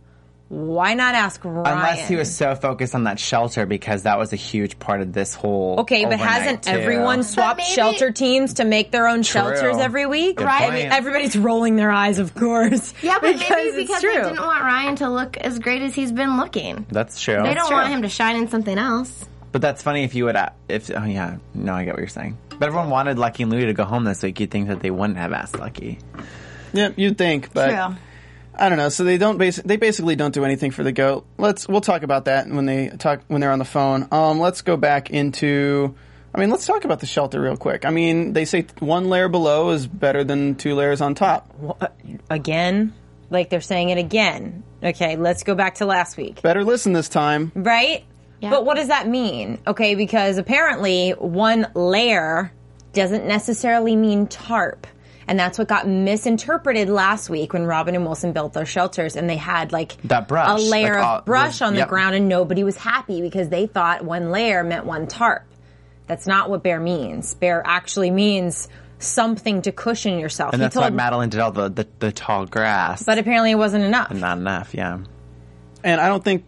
[0.51, 1.65] why not ask Ryan?
[1.77, 5.13] Unless he was so focused on that shelter because that was a huge part of
[5.13, 5.79] this whole.
[5.79, 6.71] Okay, but hasn't too.
[6.71, 10.35] everyone swapped maybe- shelter teams to make their own shelters every week?
[10.35, 10.63] Good Right.
[10.63, 10.93] I mean, point.
[10.93, 12.93] everybody's rolling their eyes, of course.
[13.01, 14.11] Yeah, but because maybe because true.
[14.13, 16.85] they didn't want Ryan to look as great as he's been looking.
[16.89, 17.41] That's true.
[17.41, 19.25] They don't want him to shine in something else.
[19.53, 20.35] But that's funny if you would.
[20.67, 22.37] If oh yeah, no, I get what you're saying.
[22.49, 24.39] But everyone wanted Lucky and Louie to go home this week.
[24.41, 25.99] You'd think that they wouldn't have asked Lucky.
[26.73, 27.95] Yeah, you'd think, but True.
[28.53, 28.89] I don't know.
[28.89, 31.25] So they don't basi- they basically don't do anything for the goat.
[31.37, 34.07] Let's we'll talk about that when they talk when they're on the phone.
[34.11, 35.95] Um, let's go back into.
[36.33, 37.85] I mean, let's talk about the shelter real quick.
[37.85, 41.53] I mean, they say one layer below is better than two layers on top.
[42.29, 42.93] again,
[43.29, 44.63] like they're saying it again.
[44.83, 46.41] Okay, let's go back to last week.
[46.41, 47.51] Better listen this time.
[47.53, 48.05] Right?
[48.39, 48.49] Yeah.
[48.49, 49.59] But what does that mean?
[49.67, 52.51] Okay, because apparently one layer
[52.93, 54.87] doesn't necessarily mean tarp.
[55.27, 59.29] And that's what got misinterpreted last week when Robin and Wilson built their shelters and
[59.29, 61.89] they had like That brush, a layer like, of all- brush on the yep.
[61.89, 65.43] ground and nobody was happy because they thought one layer meant one tarp.
[66.07, 67.35] That's not what bear means.
[67.35, 68.67] Bear actually means
[68.99, 70.53] something to cushion yourself.
[70.53, 73.03] And He that's why Madeline did all the, the, the tall grass.
[73.03, 74.11] but apparently it wasn't enough.
[74.11, 74.99] not enough, yeah.
[75.83, 76.45] And I don't think.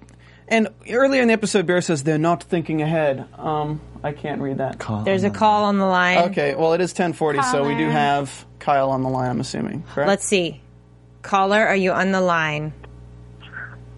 [0.47, 3.25] And earlier in the episode, Bear says they're not thinking ahead.
[3.38, 4.79] Um, I can't read that.
[5.05, 6.29] There's a call on the line.
[6.31, 9.29] Okay, well it is ten forty, so we do have Kyle on the line.
[9.29, 9.83] I'm assuming.
[9.83, 10.07] Correct?
[10.07, 10.61] Let's see.
[11.21, 12.73] Caller, are you on the line?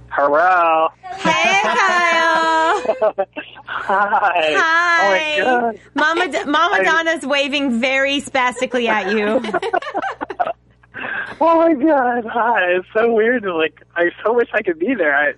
[0.09, 0.89] Hello.
[1.01, 3.25] Hey, Kyle.
[3.65, 4.53] Hi.
[4.55, 5.39] Hi.
[5.41, 5.79] Oh my god.
[5.95, 9.41] Mama, D- Mama I- Donna's waving very spastically at you.
[11.41, 12.25] Oh my god.
[12.31, 12.61] Hi.
[12.77, 13.43] It's so weird.
[13.43, 15.13] Like I so wish I could be there.
[15.13, 15.33] I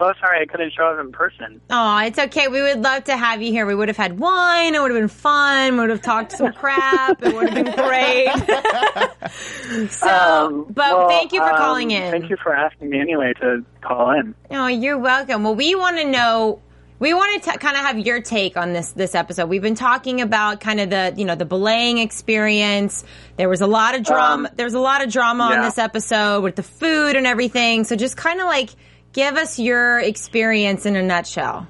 [0.00, 1.60] so sorry I couldn't show up in person.
[1.70, 2.48] Oh, it's okay.
[2.48, 3.66] We would love to have you here.
[3.66, 4.74] We would have had wine.
[4.74, 5.74] It would have been fun.
[5.74, 7.22] We would have talked some crap.
[7.22, 8.28] It would have been great.
[9.90, 12.10] so, Um, but well, thank you for um, calling in.
[12.10, 14.34] Thank you for asking me anyway to call in.
[14.50, 15.44] Oh, you're welcome.
[15.44, 16.60] Well, we want to know.
[16.98, 19.48] We want to kind of have your take on this this episode.
[19.48, 23.04] We've been talking about kind of the you know the belaying experience.
[23.36, 24.48] There was a lot of drama.
[24.48, 27.84] Um, there was a lot of drama on this episode with the food and everything.
[27.84, 28.70] So just kind of like
[29.12, 31.66] give us your experience in a nutshell.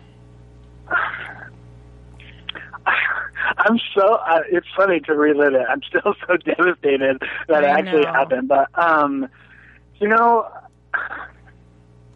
[3.58, 4.14] I'm so.
[4.14, 5.66] Uh, it's funny to relive it.
[5.68, 8.12] I'm still so devastated that it actually know.
[8.12, 8.48] happened.
[8.48, 9.28] But um,
[9.98, 10.48] you know,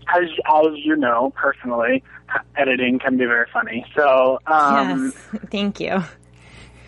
[0.09, 2.03] as as you know personally,
[2.57, 3.85] editing can be very funny.
[3.97, 6.03] So um, yes, thank you.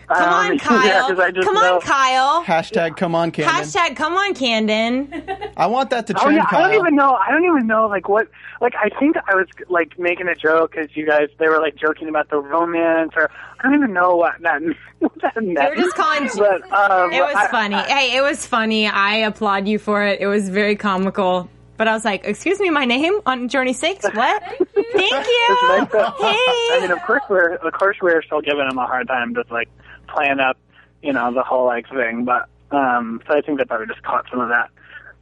[0.07, 2.43] Come Um, on, yeah, I just Come know- on, Kyle.
[2.45, 3.53] Hashtag come on, Camden.
[3.53, 5.23] Hashtag come on, Camden.
[5.57, 7.13] I want that to Oh trend, yeah, I don't even know.
[7.15, 8.27] I don't even know like what.
[8.61, 11.75] Like I think I was like making a joke because you guys they were like
[11.75, 14.61] joking about the romance, or I don't even know what that
[14.99, 15.57] what that meant.
[15.57, 16.29] They were just calling.
[16.37, 17.75] But, um, it was I- funny.
[17.75, 18.87] hey, it was funny.
[18.87, 20.21] I applaud you for it.
[20.21, 21.49] It was very comical.
[21.75, 24.03] But I was like, "Excuse me, my name on Journey Six?
[24.05, 24.43] What?
[24.43, 25.47] Thank you.
[25.49, 28.87] It's nice that- I mean, of course we're of course we're still giving him a
[28.87, 29.69] hard time, just like
[30.17, 30.57] playing up,
[31.01, 32.25] you know, the whole like thing.
[32.25, 34.69] But um, so I think they probably just caught some of that.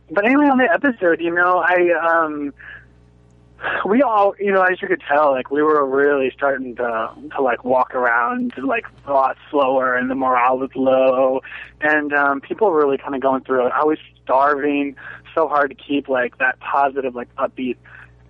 [0.10, 2.54] But anyway, on the episode, you know, I um,
[3.86, 7.42] we all, you know, as you could tell, like we were really starting to to
[7.42, 11.42] like walk around like a lot slower, and the morale was low,
[11.82, 13.72] and um, people were really kind of going through it.
[13.74, 14.96] I was starving
[15.34, 17.78] so hard to keep like that positive, like upbeat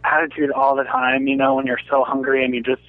[0.04, 1.28] attitude all the time.
[1.28, 2.82] You know, when you're so hungry and you just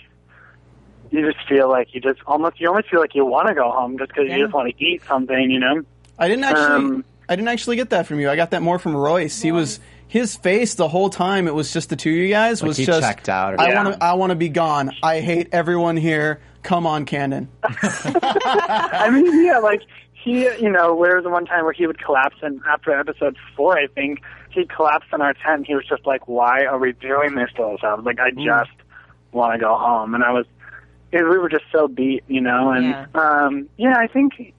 [1.11, 3.71] you just feel like you just almost you almost feel like you want to go
[3.71, 4.37] home just because Yeah.
[4.37, 5.51] you just want to eat something.
[5.51, 5.83] You know.
[6.19, 6.65] I didn't actually.
[6.75, 8.31] Um, I didn't actually get that from you.
[8.31, 9.43] I got that more from Royce.
[9.43, 11.49] He was his face the whole time.
[11.49, 12.63] It was just the two of you guys.
[12.63, 13.85] Like was he just checked out or I something.
[13.85, 14.05] want to.
[14.05, 14.93] I want to be gone.
[15.03, 16.41] I hate everyone here.
[16.63, 17.49] Come on, Camden.
[17.63, 22.03] I mean, yeah, like he, you know, there was the one time where he would
[22.03, 25.59] collapse, and after episode four, I think he collapsed in our tent.
[25.59, 28.05] And he was just like, "Why are we doing this to ourselves?
[28.05, 28.71] Like, I just
[29.33, 30.56] want to go home." And I was, it,
[31.13, 32.71] we were just so beat, you know.
[32.71, 33.07] And Yeah.
[33.15, 34.53] um, yeah, I think,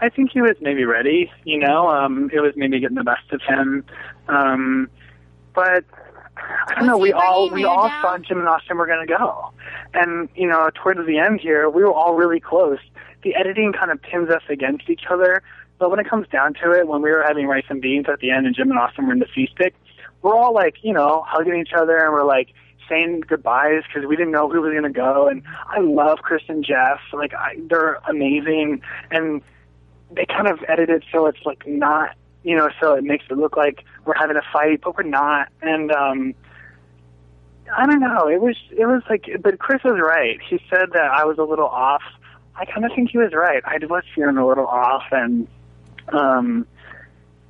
[0.00, 1.88] I think he was maybe ready, you know.
[1.88, 3.84] Um, it was maybe getting the best of him,
[4.28, 4.88] um,
[5.54, 5.84] but.
[6.66, 6.98] I don't Was know.
[6.98, 8.02] We all we all down?
[8.02, 9.52] thought Jim and Austin were going to go,
[9.94, 12.80] and you know, towards the end here, we were all really close.
[13.22, 15.42] The editing kind of pins us against each other,
[15.78, 18.18] but when it comes down to it, when we were having rice and beans at
[18.18, 19.74] the end, and Jim and Austin were in the feast pit,
[20.22, 22.48] we're all like, you know, hugging each other, and we're like
[22.88, 25.28] saying goodbyes because we didn't know who was going to go.
[25.28, 29.42] And I love Chris and Jeff; like, I, they're amazing, and
[30.10, 33.56] they kind of edited so it's like not you know so it makes it look
[33.56, 35.48] like we're having a fight but we're not.
[35.62, 36.34] And um
[37.76, 38.28] i don't know.
[38.28, 40.40] It was it was like but chris was right.
[40.48, 42.02] He said that i was a little off.
[42.56, 43.62] I kind of think he was right.
[43.64, 45.48] I was feeling a little off and
[46.08, 46.66] um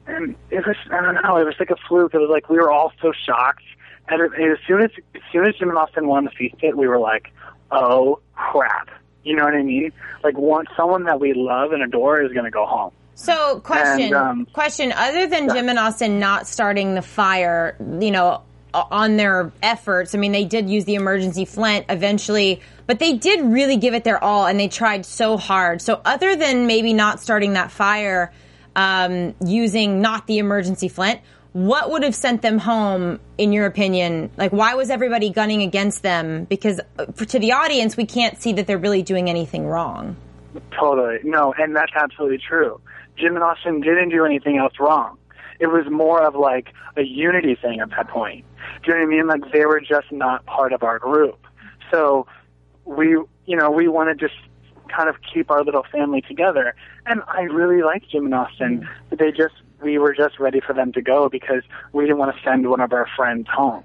[0.07, 2.15] and it was i don't know it was like a fluke.
[2.15, 3.65] It was like we were all so shocked
[4.09, 6.87] and as soon as as soon as jim and austin won the feast pit we
[6.87, 7.33] were like
[7.71, 8.91] oh crap
[9.23, 12.45] you know what i mean like one someone that we love and adore is going
[12.45, 14.93] to go home So, question, And, um, question.
[14.93, 18.43] Other than Jim and Austin not starting the fire, you know,
[18.75, 23.41] on their efforts, I mean, they did use the emergency flint eventually, but they did
[23.41, 25.81] really give it their all, and they tried so hard.
[25.81, 28.33] So, other than maybe not starting that fire,
[28.75, 31.21] um, using not the emergency flint,
[31.55, 34.29] what would have sent them home, in your opinion?
[34.37, 36.45] Like, why was everybody gunning against them?
[36.45, 40.17] Because uh, to the audience, we can't see that they're really doing anything wrong.
[40.79, 41.19] Totally.
[41.23, 42.81] No, and that's absolutely true.
[43.17, 45.17] Jim and Austin didn't do anything else wrong.
[45.61, 48.45] It was more of like a unity thing at that point.
[48.83, 49.27] Do you know what I mean?
[49.29, 51.39] Like they were just not part of our group.
[51.93, 52.27] So
[52.85, 53.11] we,
[53.47, 54.39] you know, we want to just
[54.89, 56.75] kind of keep our little family together.
[57.07, 58.89] And I really like Jim and Austin.
[59.09, 62.35] But they just, we were just ready for them to go because we didn't want
[62.35, 63.85] to send one of our friends home.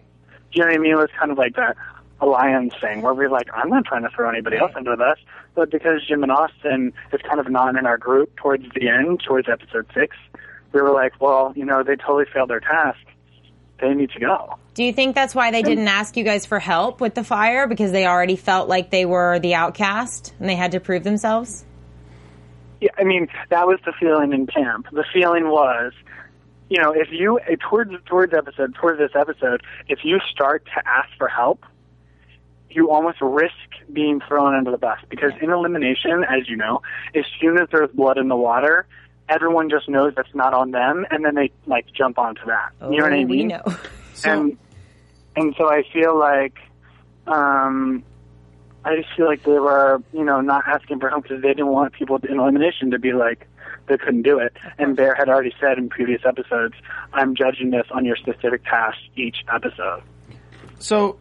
[0.51, 0.91] Do you know what I mean?
[0.93, 1.75] It was kind of like that
[2.21, 5.23] alliance thing where we're like, I'm not trying to throw anybody else into this.
[5.55, 9.21] But because Jim and Austin is kind of not in our group towards the end,
[9.25, 10.15] towards episode six,
[10.71, 12.99] we were like, well, you know, they totally failed their task.
[13.81, 14.57] They need to go.
[14.73, 17.67] Do you think that's why they didn't ask you guys for help with the fire
[17.67, 21.65] because they already felt like they were the outcast and they had to prove themselves?
[22.81, 24.87] Yeah, I mean, that was the feeling in camp.
[24.91, 25.91] The feeling was,
[26.69, 30.87] you know, if you eh, towards towards episode towards this episode, if you start to
[30.87, 31.65] ask for help,
[32.69, 33.53] you almost risk
[33.91, 36.81] being thrown under the bus because in elimination, as you know,
[37.15, 38.85] as soon as there's blood in the water,
[39.27, 42.71] everyone just knows that's not on them, and then they like jump onto that.
[42.89, 43.27] you know what I Oh, mean?
[43.27, 43.63] We know.
[44.23, 44.57] and
[45.35, 46.57] and so I feel like
[47.27, 48.03] um,
[48.85, 51.67] I just feel like they were, you know, not asking for help because they didn't
[51.67, 53.47] want people in elimination to be like
[53.87, 54.53] they couldn't do it.
[54.77, 56.75] And Bear had already said in previous episodes,
[57.11, 60.01] "I'm judging this on your specific task each episode."
[60.79, 61.17] So,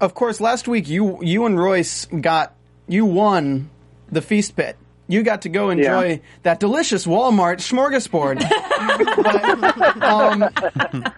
[0.00, 2.54] of course, last week you you and Royce got
[2.86, 3.70] you won
[4.10, 4.76] the feast pit.
[5.08, 6.16] You got to go enjoy Yeah.
[6.44, 8.40] that delicious Walmart smorgasbord.
[9.22, 10.48] But, um,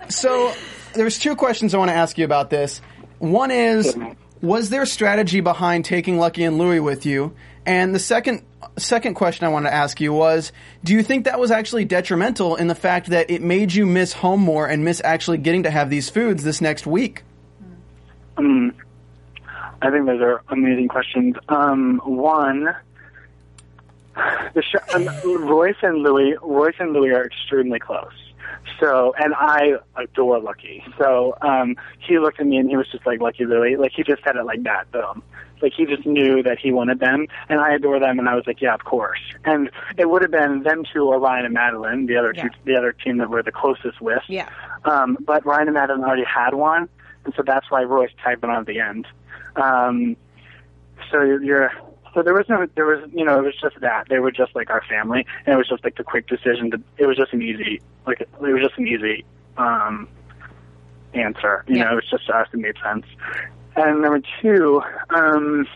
[0.09, 0.53] so,
[0.95, 2.81] there's two questions I want to ask you about this.
[3.18, 3.97] One is,
[4.43, 7.35] was there strategy behind taking Lucky and Louie with you?
[7.65, 8.43] And the second
[8.77, 10.53] second question I wanted to ask you was,
[10.83, 14.13] do you think that was actually detrimental in the fact that it made you miss
[14.13, 17.23] home more and miss actually getting to have these foods this next week?
[18.37, 18.75] Um,
[19.81, 21.37] I think those are amazing questions.
[21.49, 22.75] Um, one,
[24.15, 25.09] the show, um,
[25.47, 28.13] Royce and Louis, Royce and Louis are extremely close.
[28.83, 30.83] So, and I adore Lucky.
[30.99, 33.77] So, um, he looked at me and he was just like Lucky Louie.
[33.77, 35.23] Like he just said it like that, boom.
[35.62, 38.42] Like he just knew that he wanted them, and I adore them, and I was
[38.49, 39.21] like, yeah, of course.
[39.45, 42.49] And it would have been them two or Ryan and Madeline, the other Yeah.
[42.49, 44.23] two, the other team that we're the closest with.
[44.29, 44.49] Yeah.
[44.85, 46.88] Um, but Ryan and Madeline already had one,
[47.25, 49.07] and so that's why Royce tagged them on at the end.
[49.55, 50.16] Um,
[51.12, 51.71] so you're, you're
[52.14, 54.55] so there was no there was you know it was just that they were just
[54.55, 57.33] like our family, and it was just like the quick decision to it was just
[57.33, 59.25] an easy like it was just an easy
[59.57, 60.09] um,
[61.14, 61.64] answer.
[61.68, 61.85] You Yeah.
[61.85, 62.48] know, it was just us.
[62.53, 63.07] It made sense.
[63.77, 65.66] And number two, um,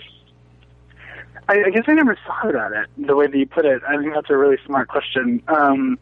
[1.48, 3.82] I, I guess I never thought about it the way that you put it.
[3.88, 5.42] I think that's a really smart question.
[5.48, 5.98] Um,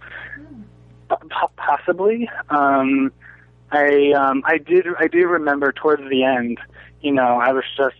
[1.08, 2.28] po- po- possibly.
[2.50, 3.12] Um,
[3.70, 6.58] I um, I did I do remember towards the end.
[7.00, 7.96] You know, I was just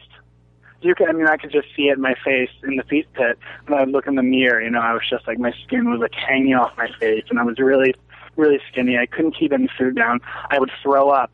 [0.84, 3.12] you could I mean I could just see it in my face in the feast
[3.14, 4.60] pit when I would look in the mirror.
[4.60, 7.38] You know, I was just like my skin was like hanging off my face, and
[7.38, 7.94] I was really
[8.36, 8.98] really skinny.
[8.98, 10.20] I couldn't keep any food down.
[10.50, 11.30] I would throw up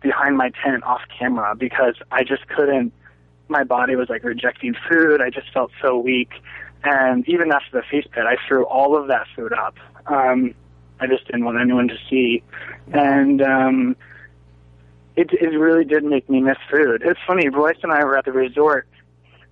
[0.00, 2.92] behind my tent off camera because I just couldn't.
[3.48, 5.20] My body was like rejecting food.
[5.20, 6.30] I just felt so weak.
[6.84, 9.76] And even after the feast pit, I threw all of that food up.
[10.06, 10.54] Um,
[11.00, 12.42] I just didn't want anyone to see.
[12.92, 13.96] And um,
[15.16, 17.02] it, it really did make me miss food.
[17.04, 18.86] It's funny, Royce and I were at the resort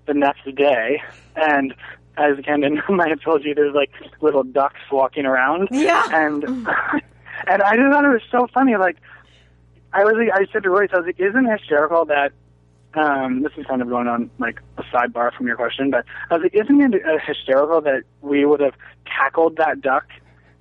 [0.07, 1.03] the next day,
[1.37, 1.75] and
[2.17, 5.69] as Camden might have told you, there's like little ducks walking around.
[5.71, 6.07] Yeah.
[6.13, 6.45] And
[7.47, 8.77] and I just thought it was so funny.
[8.77, 8.97] Like
[9.93, 12.33] I was, like, I said to Royce, I was like, "Isn't it hysterical that?"
[12.95, 16.35] Um, this is kind of going on like a sidebar from your question, but I
[16.35, 18.75] was like, "Isn't it hysterical that we would have
[19.07, 20.05] tackled that duck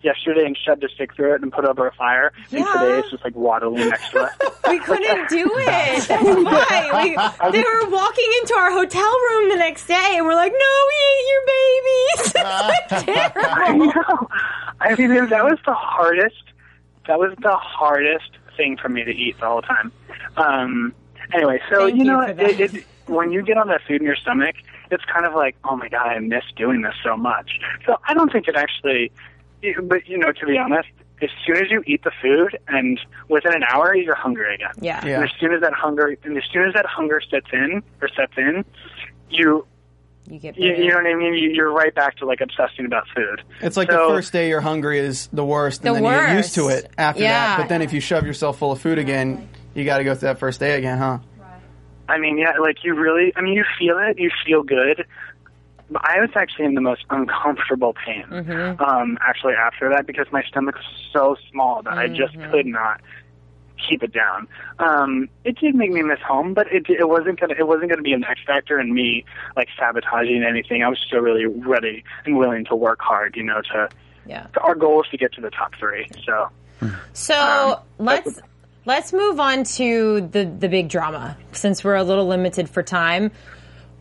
[0.04, 2.74] yesterday and shoved a stick through it and put it over a fire, and Yeah.
[2.74, 4.32] today it's just like waddling next to us?"
[4.70, 6.08] We couldn't do it.
[6.08, 7.40] That's why.
[7.44, 10.74] We, they were walking into our hotel room the next day, and we're like, "No,
[10.88, 12.34] we ate your babies."
[12.92, 14.28] It's like I know.
[14.80, 16.44] I mean, that was the hardest.
[17.08, 19.92] That was the hardest thing for me to eat the whole time.
[20.38, 20.94] Um,
[21.34, 22.40] anyway, so Thank you you know, that.
[22.40, 24.56] it, it, when you get on that food in your stomach,
[24.92, 27.60] it's kind of like, oh my god, I miss doing this so much.
[27.86, 29.12] So I don't think it actually.
[29.84, 30.90] But you know, to be honest,
[31.22, 34.72] as soon as you eat the food, and within an hour, you're hungry again.
[34.82, 35.06] Yeah.
[35.06, 35.16] Yeah.
[35.18, 38.08] And as soon as that hunger, and as soon as that hunger sets in or
[38.10, 38.66] sets in,
[39.30, 39.66] you
[40.28, 41.34] You get you, you know what I mean?
[41.36, 43.44] You, you're right back to like obsessing about food.
[43.62, 46.20] It's like So- the first day you're hungry is the worst, and The then you
[46.28, 47.30] get used to it after Yeah.
[47.30, 47.58] that.
[47.60, 50.30] But then if you shove yourself full of food again, you got to go through
[50.30, 51.20] that first day again, huh?
[52.10, 55.06] I mean, yeah, like you really, I mean, you feel it, you feel good.
[55.96, 58.26] I was actually in the most uncomfortable pain,
[58.80, 63.02] um, actually after that because my stomach was so small that I just could not
[63.90, 64.48] keep it down.
[64.80, 68.02] Um, it did make me miss home, but it it wasn't gonna it wasn't gonna
[68.02, 69.26] be an X factor in me
[69.56, 70.84] like sabotaging anything.
[70.84, 73.62] I was still really ready and willing to work hard, you know.
[73.74, 73.90] To
[74.26, 74.48] Yeah.
[74.62, 76.08] our goal is to get to the top three.
[76.26, 76.50] So
[77.14, 78.42] So Um, let's
[78.86, 83.32] let's move on to the the big drama since we're a little limited for time.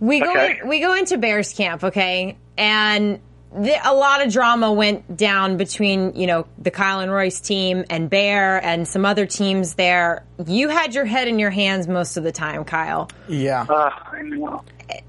[0.01, 3.21] We go in, we go into Bears camp, okay, and
[3.53, 7.85] the, a lot of drama went down between you know the Kyle and Royce team
[7.91, 10.25] and Bear and some other teams there.
[10.47, 13.11] You had your head in your hands most of the time, Kyle.
[13.29, 13.67] Yeah.
[13.69, 14.63] uh, I know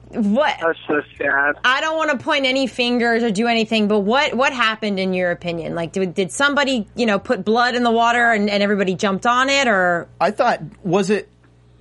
[0.10, 0.58] What?
[0.60, 1.56] that's so sad.
[1.63, 5.13] I don't want to point any fingers or do anything, but what what happened in
[5.13, 5.73] your opinion?
[5.75, 9.25] Like, did, did somebody you know put blood in the water and, and everybody jumped
[9.25, 11.30] on it, or I thought, was it?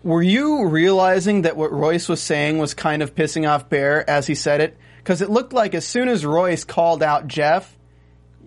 [0.02, 4.26] Were you realizing that what Royce was saying was kind of pissing off Bear as
[4.26, 4.76] he said it?
[4.98, 7.76] Because it looked like as soon as Royce called out Jeff,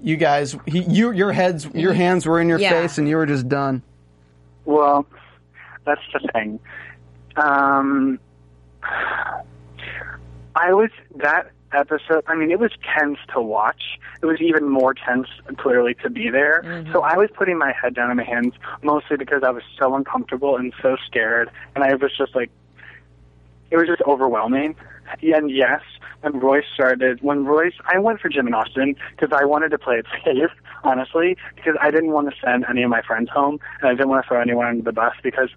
[0.02, 2.70] you guys, he, you, your heads, your hands were in your Yeah.
[2.72, 3.84] face, and you were just done.
[4.66, 5.06] Well,
[5.86, 6.60] that's the thing.
[7.36, 8.20] Um,
[10.56, 12.24] I was that episode.
[12.28, 14.00] I mean, it was tense to watch.
[14.22, 16.64] It was even more tense, clearly, to be there.
[16.64, 16.92] Mm-hmm.
[16.92, 19.96] So I was putting my head down in my hands mostly because I was so
[19.96, 22.52] uncomfortable and so scared, and I was just like,
[23.72, 24.76] it was just overwhelming.
[25.22, 25.82] And yes,
[26.22, 29.78] when Royce started, when Royce, I went for Jim and Austin because I wanted to
[29.78, 30.52] play it safe,
[30.84, 34.10] honestly, because I didn't want to send any of my friends home, and I didn't
[34.10, 35.50] want to throw anyone under the bus because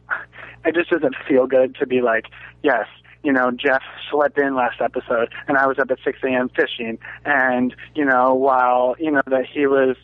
[0.65, 2.27] it just doesn't feel good to be like,
[2.63, 2.87] yes,
[3.23, 6.49] you know, Jeff slept in last episode, and I was up at 6 a.m.
[6.51, 9.97] fishing, and you know, while you know that he was,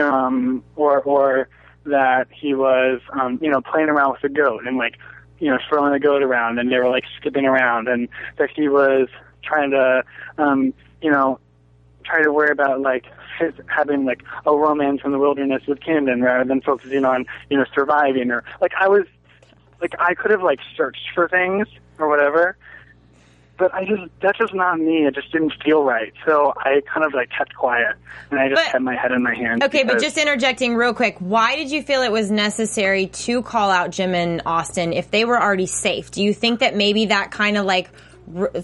[0.00, 1.48] um, or or
[1.84, 4.96] that he was, um, you know, playing around with the goat and like
[5.38, 8.08] you know, throwing the goat around and they were like skipping around and
[8.38, 9.08] that he was
[9.42, 10.02] trying to,
[10.38, 11.38] um, you know,
[12.04, 13.04] try to worry about like
[13.38, 17.58] his, having like a romance in the wilderness with Camden rather than focusing on, you
[17.58, 19.04] know, surviving or like I was,
[19.80, 21.68] like I could have like searched for things
[21.98, 22.56] or whatever.
[23.58, 25.06] but I just that's just not me.
[25.06, 26.12] It just didn't feel right.
[26.26, 27.96] So I kind of like kept quiet
[28.30, 29.62] and I just But- had my head in my hands.
[29.64, 33.70] Okay, but just interjecting real quick, why did you feel it was necessary to call
[33.70, 36.10] out Jim and Austin if they were already safe?
[36.10, 37.88] Do you think that maybe that kind of like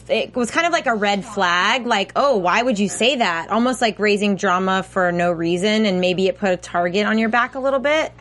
[0.08, 3.48] it was kind of like a red flag, like, oh, why would you say that?
[3.48, 7.28] Almost like raising drama for no reason, and maybe it put a target on your
[7.28, 8.12] back a little bit.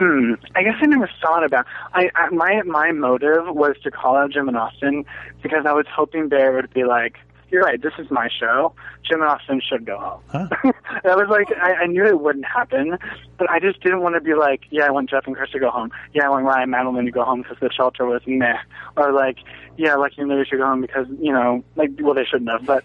[0.00, 0.32] Hmm.
[0.56, 1.66] I guess I never thought about.
[1.92, 5.04] I, I my my motive was to call out Jim and Austin
[5.42, 7.18] because I was hoping Bear would be like,
[7.50, 7.82] "You're right.
[7.82, 8.72] This is my show.
[9.06, 12.96] Jim and Austin should go home." that was like I, I knew it wouldn't happen,
[13.36, 15.58] but I just didn't want to be like, "Yeah, I want Jeff and Chris to
[15.58, 15.90] go home.
[16.14, 18.56] Yeah, I want Ryan Madeline to go home because the shelter was meh,"
[18.96, 19.36] or like,
[19.76, 22.64] "Yeah, Lucky and Louie should go home because you know, like, well, they shouldn't have."
[22.64, 22.84] But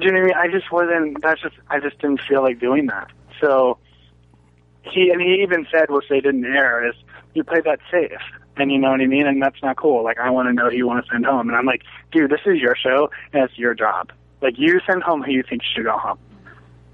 [0.00, 0.50] do you know what I mean?
[0.54, 1.20] I just wasn't.
[1.20, 1.56] That's just.
[1.68, 3.10] I just didn't feel like doing that.
[3.38, 3.76] So
[4.92, 6.94] he and he even said, which they didn't air, is
[7.34, 8.20] you play that safe.
[8.56, 9.26] And you know what I mean?
[9.26, 10.02] And that's not cool.
[10.02, 11.48] Like I want to know who you want to send home.
[11.48, 11.82] And I'm like,
[12.12, 14.10] dude, this is your show and it's your job.
[14.42, 16.18] Like you send home who you think should go home.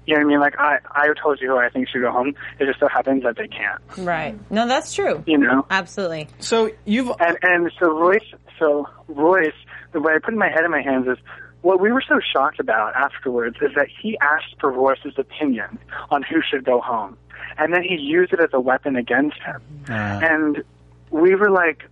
[0.05, 0.39] You know what I mean?
[0.39, 2.35] Like I, I told you who I think should go home.
[2.59, 3.81] It just so happens that they can't.
[3.97, 4.37] Right.
[4.51, 5.23] No, that's true.
[5.25, 5.65] You know?
[5.69, 6.27] Absolutely.
[6.39, 8.21] So you've And and so Royce,
[8.59, 9.53] so Royce,
[9.93, 11.17] the way I put my head in my hands is
[11.65, 15.79] what we were so shocked about afterwards is that he asked for Royce's opinion
[16.11, 17.17] on who should go home,
[17.57, 19.61] and then he used it as a weapon against him.
[19.89, 19.93] Uh.
[19.93, 20.63] And
[21.09, 21.83] we were like,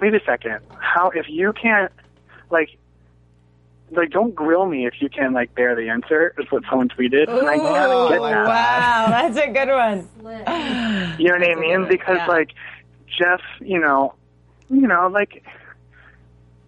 [0.00, 1.92] wait a second, how if you can't
[2.50, 2.70] like.
[3.94, 6.34] Like, don't grill me if you can't like bear the answer.
[6.38, 8.46] Is what someone tweeted, and I kind of get that.
[8.46, 11.18] Wow, that's a good one.
[11.18, 11.86] You know what I mean?
[11.88, 12.26] Because Yeah.
[12.26, 12.52] like
[13.06, 14.14] Jeff, you know,
[14.70, 15.44] you know, like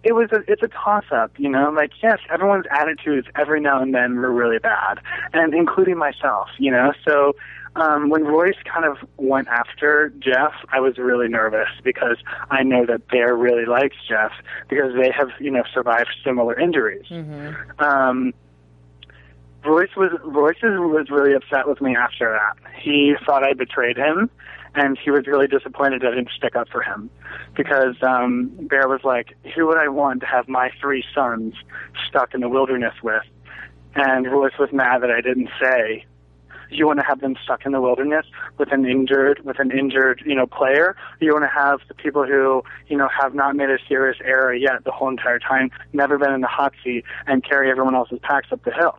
[0.05, 1.71] it was a it's a toss up, you know.
[1.71, 4.99] Like yes, everyone's attitudes every now and then were really bad,
[5.33, 6.93] and including myself, you know.
[7.05, 7.33] So
[7.75, 12.17] um, when Royce kind of went after Jeff, I was really nervous because
[12.51, 14.31] I know that Bear really likes Jeff
[14.69, 17.05] because they have you know survived similar injuries.
[17.79, 18.33] Um,
[19.65, 22.71] Royce was Royce was really upset with me after that.
[22.79, 24.29] He thought I betrayed him,
[24.75, 27.09] and he was really disappointed that I didn't stick up for him
[27.55, 31.53] because um, Bear was like, "Who would I want to have my three sons
[32.07, 33.23] stuck in the wilderness with?"
[33.95, 36.05] And Royce was mad that I didn't say.
[36.69, 38.25] You want to have them stuck in the wilderness
[38.57, 40.97] with an injured, with an injured, you know, player.
[41.21, 44.53] You want to have the people who, you know, have not made a serious error
[44.53, 48.19] yet the whole entire time, never been in the hot seat, and carry everyone else's
[48.23, 48.97] packs up the hill.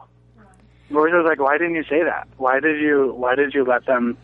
[0.91, 2.29] Royce was like, "Why didn't you say that?
[2.37, 3.13] Why did you?
[3.15, 4.17] Why did you let them?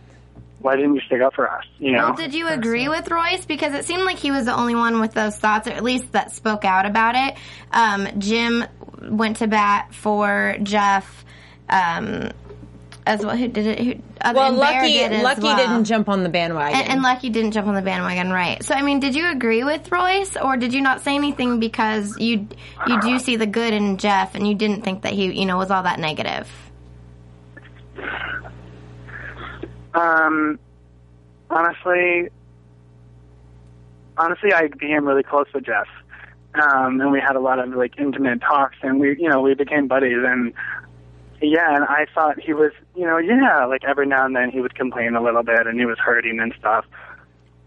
[0.63, 1.65] Why didn't you stick up for us?
[1.79, 3.45] You know?" Well, did you agree with Royce?
[3.45, 6.13] Because it seemed like he was the only one with those thoughts, or at least
[6.13, 7.37] that spoke out about it.
[7.73, 8.65] Um, Jim
[9.01, 11.25] went to bat for Jeff.
[11.69, 12.31] Um,
[13.05, 13.79] as well, who did it?
[13.81, 15.57] Who, uh, Well, Lucky did Lucky well.
[15.57, 16.79] didn't jump on the bandwagon.
[16.79, 18.63] And, and Lucky didn't jump on the bandwagon, right?
[18.63, 22.17] So, I mean, did you agree with Royce, or did you not say anything because
[22.21, 22.47] you
[22.87, 25.57] you do see the good in Jeff, and you didn't think that he, you know,
[25.57, 26.49] was all that negative?
[29.95, 30.59] Um,
[31.51, 32.29] honestly,
[34.17, 35.89] honestly, I became really close with Jeff,
[36.55, 39.55] um, and we had a lot of like intimate talks, and we, you know, we
[39.55, 40.53] became buddies, and
[41.41, 44.61] yeah, and I thought he was, you know, yeah, like every now and then he
[44.61, 46.85] would complain a little bit, and he was hurting and stuff.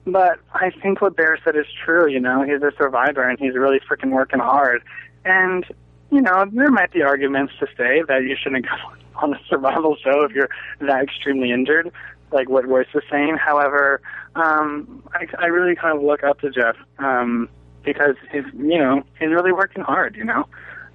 [0.07, 2.09] But I think what Bear said is true.
[2.09, 4.83] You know, he's a survivor, and he's really freaking working hard,
[5.23, 5.65] and
[6.11, 8.75] you know, there might be arguments to say that you shouldn't go
[9.15, 10.49] on a survival show if you're
[10.81, 11.91] that extremely injured,
[12.35, 13.37] like what Royce was saying.
[13.37, 14.01] However,
[14.35, 17.49] um, I, I really kind of look up to Jeff um,
[17.83, 20.15] because he's, you know, he's really working hard.
[20.15, 20.45] You know,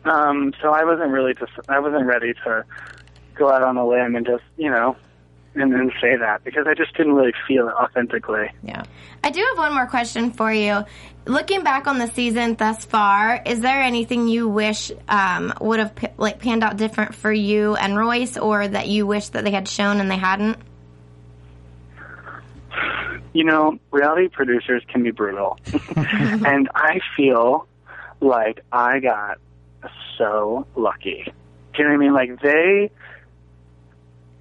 [0.04, 2.64] um, so I wasn't really just, I wasn't ready to
[3.34, 4.96] go out on a limb and just, you know,
[5.54, 8.50] and, and say that because I just didn't really feel it authentically.
[8.62, 8.84] yeah.
[9.22, 10.84] I do have one more question for you.
[11.26, 15.92] Looking back on the season thus far, is there anything you wish um, would have
[16.16, 19.68] like panned out different for you and Royce, or that you wish that they had
[19.68, 20.56] shown and they hadn't?
[23.32, 25.58] You know, reality producers can be brutal.
[25.96, 27.66] and I feel
[28.20, 29.38] like I got
[30.18, 31.32] so lucky.
[31.74, 32.12] Do you know what I mean?
[32.12, 32.90] Like they,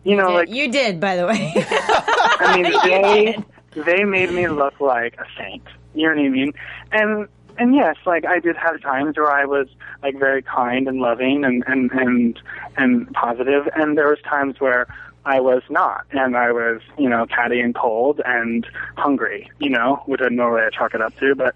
[0.04, 1.54] you know, like you did, by the way.
[1.56, 3.44] I mean,
[3.76, 5.64] they they made me look like a saint.
[5.94, 6.54] You know what I mean?
[6.92, 7.28] And
[7.58, 9.68] and yes, like I did have times where I was
[10.02, 12.40] like very kind and loving and and and
[12.78, 14.88] and positive, and there was times where
[15.30, 18.66] I was not, and I was you know catty and cold and
[18.98, 19.50] hungry.
[19.60, 21.56] You know, which I normally I chalk it up to, but.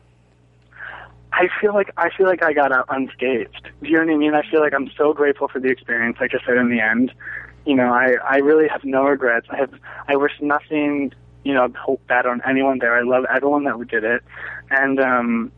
[1.36, 3.70] I feel like I feel like I got out unscathed.
[3.82, 4.36] Do you know what I mean?
[4.36, 6.18] I feel like I'm so grateful for the experience.
[6.22, 7.12] Like I said in the end,
[7.66, 9.48] you know, I I really have no regrets.
[9.50, 9.74] I have
[10.08, 11.12] I wish nothing,
[11.44, 11.74] you know,
[12.08, 12.96] bad on anyone there.
[12.96, 14.22] I love everyone that did it,
[14.70, 15.52] and um,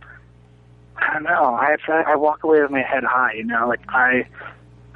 [0.95, 1.55] I don't know.
[1.55, 3.33] I I walk away with my head high.
[3.33, 4.27] You know, like I.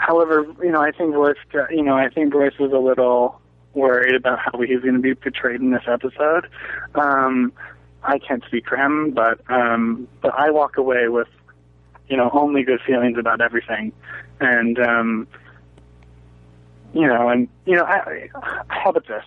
[0.09, 1.37] However, you know, I think Royce.
[1.69, 3.39] You know, I think Royce was a little
[3.75, 6.49] worried about how he was going to be portrayed in this episode.
[6.95, 7.53] Um,
[8.01, 11.27] I can't speak for him, but um, but I walk away with,
[12.07, 13.93] you know, only good feelings about everything,
[14.39, 15.27] and um,
[16.95, 18.29] you know, and you know, I,
[18.69, 19.25] how about this?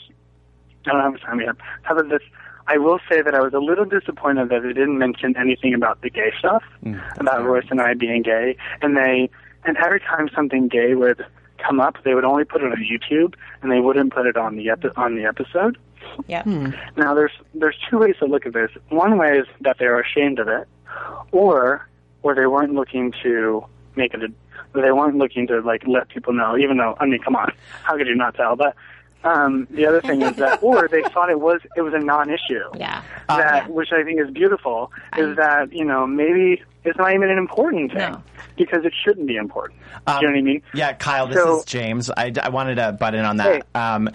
[0.85, 1.55] I don't have time yet.
[1.83, 2.23] How about this?
[2.67, 6.01] I will say that I was a little disappointed that they didn't mention anything about
[6.03, 6.65] the gay stuff,
[7.19, 9.31] about Royce and I being gay, and they,
[9.65, 11.25] and every time something gay would
[11.59, 14.57] come up, they would only put it on YouTube, and they wouldn't put it on
[14.57, 15.79] the epi- on the episode.
[16.27, 16.43] Yeah.
[16.97, 18.71] Now, there's there's two ways to look at this.
[18.89, 20.67] One way is that they are ashamed of it,
[21.31, 21.89] or
[22.23, 23.65] or they weren't looking to
[23.97, 24.23] make it.
[24.25, 24.29] A,
[24.75, 26.57] they weren't looking to like let people know.
[26.57, 27.53] Even though, I mean, come on,
[27.83, 28.57] how could you not tell?
[28.57, 28.75] But
[29.25, 32.65] um, the other thing is that, or they thought it was it was a non-issue.
[32.77, 33.03] Yeah.
[33.29, 37.39] That, which I think is beautiful, is that you know maybe it's not even an
[37.39, 38.23] important thing No.
[38.57, 39.79] Because it shouldn't be important.
[40.07, 40.63] Do you know what I mean?
[40.75, 42.11] Yeah, Kyle, this So- is James.
[42.11, 43.47] I, I wanted to butt in on that.
[43.55, 43.63] Hey.
[43.75, 44.09] Um,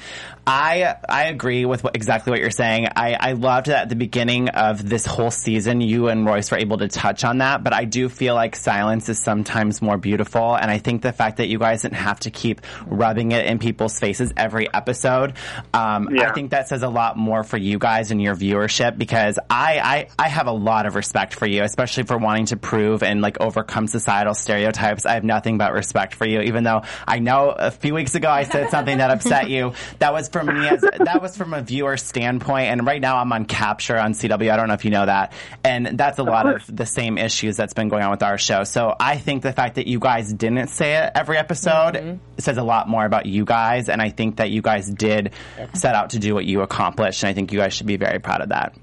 [0.45, 2.87] I I agree with what, exactly what you're saying.
[2.95, 6.57] I, I loved that at the beginning of this whole season, you and Royce were
[6.57, 10.55] able to touch on that, but I do feel like silence is sometimes more beautiful,
[10.55, 13.59] and I think the fact that you guys didn't have to keep rubbing it in
[13.59, 15.33] people's faces every episode,
[15.73, 19.37] um, I think that says a lot more for you guys and your viewership because
[19.49, 23.03] I, I, I have a lot of respect for you, especially for wanting to prove
[23.03, 25.05] and like overcome societal stereotypes.
[25.05, 28.29] I have nothing but respect for you, even though I know a few weeks ago
[28.29, 29.73] I said something that upset you.
[29.99, 32.71] That was from me as, that was from a viewer standpoint.
[32.71, 34.51] And right now I'm on capture on CW.
[34.51, 35.33] I don't know if you know that.
[35.63, 36.69] And that's a lot course.
[36.69, 38.63] of the same issues that's been going on with our show.
[38.63, 42.17] So I think the fact that you guys didn't say it every episode mm-hmm.
[42.37, 43.89] says a lot more about you guys.
[43.89, 45.33] And I think that you guys did
[45.73, 47.23] set out to do what you accomplished.
[47.23, 48.75] And I think you guys should be very proud of that.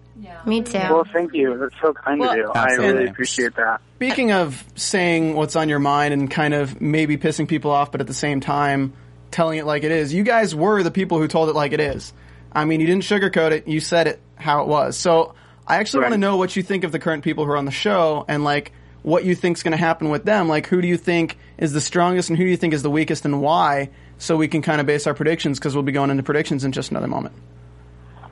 [0.46, 0.78] Me too.
[0.78, 1.56] Well, thank you.
[1.58, 2.50] That's so kind Well- of you.
[2.54, 3.80] I really appreciate that.
[3.96, 8.00] Speaking of saying what's on your mind and kind of maybe pissing people off, but
[8.00, 8.92] at the same time
[9.30, 11.80] telling it like it is, you guys were the people who told it like it
[11.80, 12.12] is.
[12.52, 14.96] I mean, you didn't sugarcoat it; you said it how it was.
[14.96, 15.34] So
[15.66, 17.64] I actually want to know what you think of the current people who are on
[17.64, 18.72] the show and like
[19.02, 20.48] what you think's going to happen with them.
[20.48, 22.90] Like, who do you think is the strongest and who do you think is the
[22.90, 23.90] weakest and why?
[24.18, 26.72] So we can kind of base our predictions because we'll be going into predictions in
[26.72, 27.34] just another moment.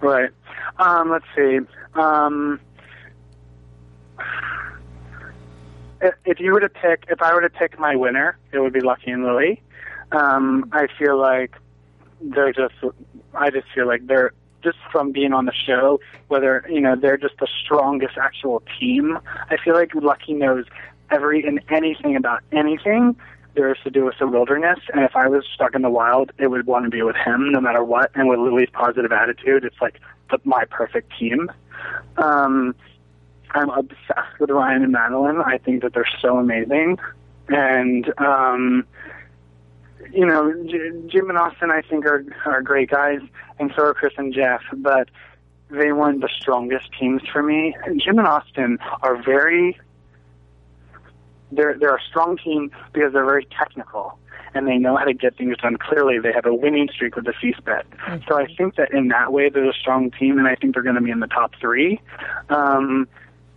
[0.01, 0.31] Right.
[0.79, 1.59] Um, let's see.
[1.95, 2.61] Um,
[6.25, 8.81] if, you were to pick, if I were to pick my winner, it would be
[8.81, 9.63] Lucky and Lily.
[10.11, 11.57] Um, I feel like
[12.21, 12.75] they're just,
[13.35, 14.33] I just feel like they're
[14.63, 19.19] just from being on the show, whether you know they're just the strongest actual team.
[19.51, 20.67] I feel like Lucky knows
[21.11, 23.17] every and anything about anything
[23.55, 24.79] there is to do with the wilderness.
[24.93, 27.53] And if I was stuck in the wild, it would want to be with him
[27.53, 28.11] no matter what.
[28.15, 30.01] And with Lily's positive attitude, it's like
[30.31, 31.51] the, my perfect team.
[32.17, 32.75] Um,
[33.51, 35.41] I'm obsessed with Ryan and Madeline.
[35.45, 36.99] I think that they're so amazing.
[37.49, 38.87] And, um,
[40.11, 43.21] you know, J- Jim and Austin, I think, are, are great guys,
[43.59, 45.11] and so are Chris and Jeff, but
[45.71, 47.77] they weren't the strongest teams for me.
[47.97, 49.79] Jim and Austin are very
[51.53, 54.19] they're they're a strong team because they're very technical
[54.55, 56.19] and they know how to get things done clearly.
[56.19, 57.87] They have a winning streak with the feast pit.
[58.29, 60.83] So I think that in that way they're a strong team and I think they're
[60.83, 62.01] going to be in the top three
[62.51, 63.09] um,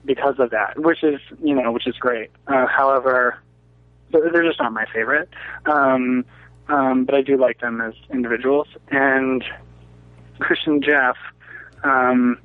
[0.06, 2.30] because of that, which is you know which is great.
[2.48, 3.38] Uh, however,
[4.12, 5.30] they're they're just not my favorite.
[5.66, 6.26] Um,
[6.68, 9.43] um, but I do like them as individuals and
[10.39, 11.16] Chris and Jeff.
[11.84, 12.39] Um,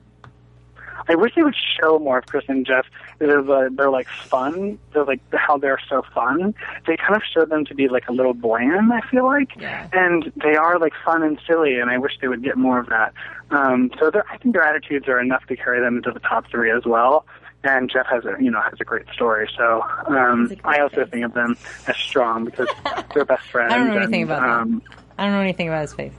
[1.08, 2.86] I wish they would show more of Chris and Jeff.
[3.18, 4.78] They're, the, they're like fun.
[4.92, 6.54] They're like how they're so fun.
[6.86, 8.92] They kind of show them to be like a little bland.
[8.92, 9.88] I feel like, Yeah.
[9.92, 11.78] and they are like fun and silly.
[11.78, 13.12] And I wish they would get more of that.
[13.50, 16.70] Um, so I think their attitudes are enough to carry them into the top three
[16.70, 17.26] as well.
[17.62, 19.46] And Jeff has a you know has a great story.
[19.56, 21.10] So um, great I also face.
[21.10, 22.68] think of them as strong because
[23.14, 23.72] they're best friends.
[23.72, 24.82] I don't know anything and, about um,
[25.18, 26.12] I don't know anything about his face.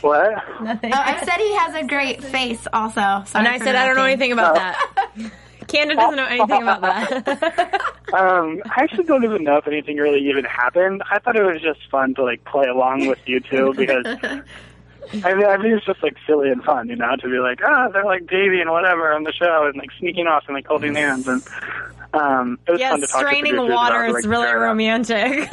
[0.00, 0.62] What?
[0.62, 0.92] Nothing.
[0.92, 3.00] Oh, I said he has a great face also.
[3.00, 4.78] and Sorry I said I don't know anything about that.
[5.68, 7.82] Camden doesn't know anything about that.
[8.14, 11.02] Um, I actually don't even know if anything really even happened.
[11.10, 15.34] I thought it was just fun to like play along with you two because I
[15.34, 17.88] mean, I mean it's just like silly and fun, you know, to be like, ah,
[17.88, 20.94] they're like Davey and whatever on the show and like sneaking off and like holding
[20.94, 21.42] hands and
[22.14, 24.52] um, it was yeah, fun to talk to straining producers water about, like, is really
[24.52, 25.50] romantic.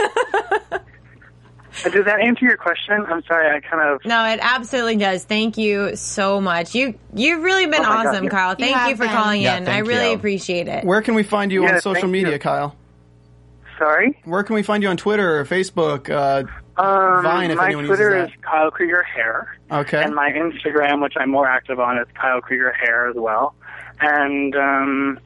[1.83, 3.03] Did that answer your question?
[3.07, 4.05] I'm sorry, I kind of.
[4.05, 5.23] no, it absolutely does.
[5.25, 6.75] Thank you so much.
[6.75, 8.29] You you've really been Oh my God, awesome, yeah.
[8.29, 8.55] Kyle.
[8.55, 9.13] Thank you, have for been.
[9.15, 9.67] calling Yeah, in.
[9.67, 10.15] I really you.
[10.15, 10.85] appreciate it.
[10.85, 12.39] Where can we find you Yeah, on social media, you.
[12.39, 12.75] Kyle?
[13.79, 14.19] Sorry.
[14.25, 16.09] Where can we find you on Twitter or Facebook?
[16.09, 16.43] Uh,
[16.81, 19.57] Um, Vine, if my anyone Twitter uses is Kyle Krieger Hair.
[19.71, 20.03] okay.
[20.03, 23.55] And my Instagram, which I'm more active on, is Kyle Krieger Hair as well.
[23.99, 25.19] And um,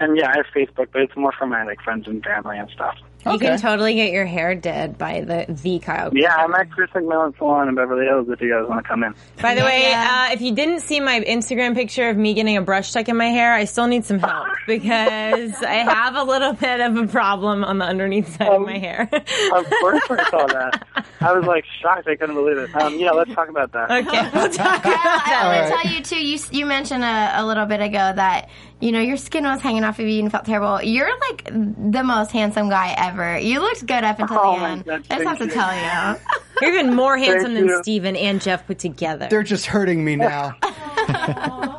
[0.00, 2.68] And yeah, I have Facebook, but it's more for my like friends and family and
[2.70, 2.96] stuff.
[3.24, 3.46] You Okay.
[3.46, 6.10] can totally get your hair did by the the Kyle.
[6.12, 9.04] Yeah, I'm at Chris McMillan Salon in Beverly Hills if you guys want to come
[9.04, 9.14] in.
[9.40, 10.26] By the way, Yeah.
[10.30, 13.16] uh, if you didn't see my Instagram picture of me getting a brush tuck in
[13.16, 17.06] my hair, I still need some help because I have a little bit of a
[17.06, 19.02] problem on the underneath side of my hair.
[19.12, 20.86] Of course I saw that.
[21.20, 22.08] I was like shocked.
[22.08, 22.74] I couldn't believe it.
[22.74, 23.88] Um, yeah, let's talk about that.
[23.90, 25.42] okay, we'll talk Well, about that.
[25.44, 26.24] I want to tell you too.
[26.26, 28.48] You you mentioned a, a little bit ago that
[28.82, 30.82] you know your skin was hanging off of you and felt terrible.
[30.82, 33.38] You're like the most handsome guy ever.
[33.38, 34.84] You looked good up until Oh the end.
[34.84, 36.20] God, I just have thank to tell you.
[36.60, 37.82] You're even more handsome than you.
[37.82, 39.28] Steven and Jeff put together.
[39.30, 40.56] They're just hurting me now.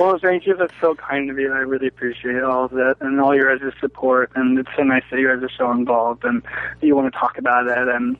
[0.00, 0.56] Well, thank you.
[0.56, 1.52] That's so kind of you.
[1.52, 4.30] I really appreciate all of that and all your guys' support.
[4.34, 6.42] And it's so nice that you guys are so involved and
[6.80, 7.88] you want to talk about it.
[7.88, 8.16] And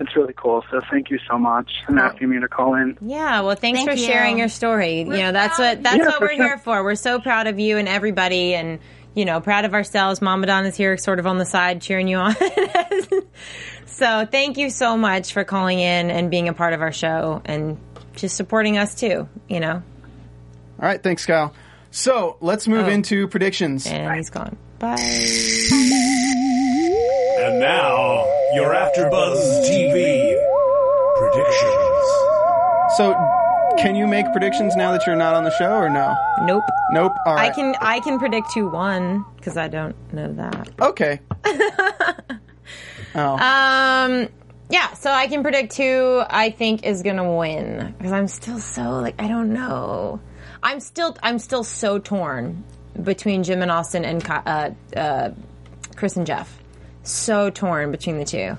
[0.00, 0.64] it's really cool.
[0.70, 2.02] So thank you so much and oh.
[2.02, 2.98] asking me to call in.
[3.00, 4.06] Yeah, well, thanks Thank for you.
[4.06, 4.98] sharing your story.
[5.00, 6.44] you know, that's what that's Yeah, what we're sure.
[6.44, 6.82] here for.
[6.82, 8.80] We're so proud of you and everybody, and
[9.14, 10.20] you know, proud of ourselves.
[10.20, 12.34] Mama Don is here, sort of on the side, cheering you on.
[13.86, 17.40] so, thank you so much for calling in and being a part of our show
[17.44, 17.78] and
[18.16, 19.28] just supporting us too.
[19.48, 19.82] You know, All
[20.88, 21.54] right, thanks, Kyle.
[21.92, 22.90] So let's move Oh.
[22.90, 23.86] into predictions.
[23.86, 24.56] and he's gone.
[24.80, 24.96] Bye.
[27.40, 28.24] And now,
[28.54, 30.40] your AfterBuzz TV
[31.16, 32.04] predictions.
[32.96, 33.14] So,
[33.78, 36.14] can you make predictions now that you're not on the show, or no?
[36.42, 36.62] Nope.
[36.92, 37.12] Nope.
[37.26, 37.50] All right.
[37.50, 40.70] I can I can predict who won because I don't know that.
[40.80, 41.20] Okay.
[43.16, 43.34] oh.
[43.38, 44.28] Um,
[44.70, 49.00] yeah, so I can predict who I think is gonna win because I'm still so
[49.00, 50.20] like I don't know.
[50.62, 52.62] I'm still I'm still so torn
[53.02, 55.30] between Jim and Austin and uh, uh,
[55.96, 56.62] Chris and Jeff.
[57.04, 58.56] So torn between the two.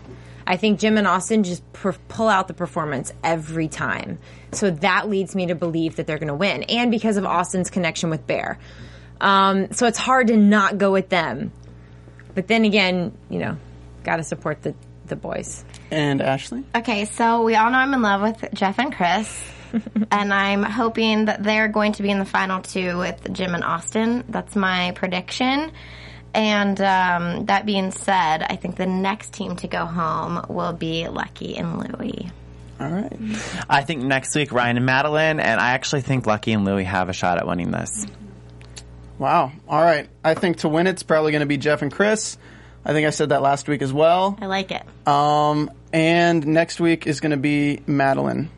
[0.47, 4.19] I think Jim and Austin just per- pull out the performance every time.
[4.51, 7.69] So that leads me to believe that they're going to win, and because of Austin's
[7.69, 8.59] connection with Bear.
[9.19, 11.51] Um, so it's hard to not go with them.
[12.35, 13.57] But then again, you know,
[14.03, 14.75] got to support the
[15.07, 15.63] the boys.
[15.91, 16.63] and Ashley.
[16.75, 19.51] Okay, so we all know I'm in love with Jeff and Chris.
[20.11, 23.63] and I'm hoping that they're going to be in the final two with Jim and
[23.63, 24.23] Austin.
[24.29, 25.71] That's my prediction.
[26.35, 31.07] And um, that being said, I think the next team to go home will be
[31.07, 32.29] Lucky and Louie.
[32.77, 33.17] All right.
[33.69, 37.07] I think next week Ryan and Madeline, and I actually think Lucky and Louie have
[37.07, 38.05] a shot at winning this.
[39.17, 39.53] Wow.
[39.65, 40.09] All right.
[40.25, 42.37] I think to win it's probably going to be Jeff and Chris.
[42.83, 44.37] I think I said that last week as well.
[44.41, 44.83] I like it.
[45.07, 48.49] Um, and next week is going to be Madeline.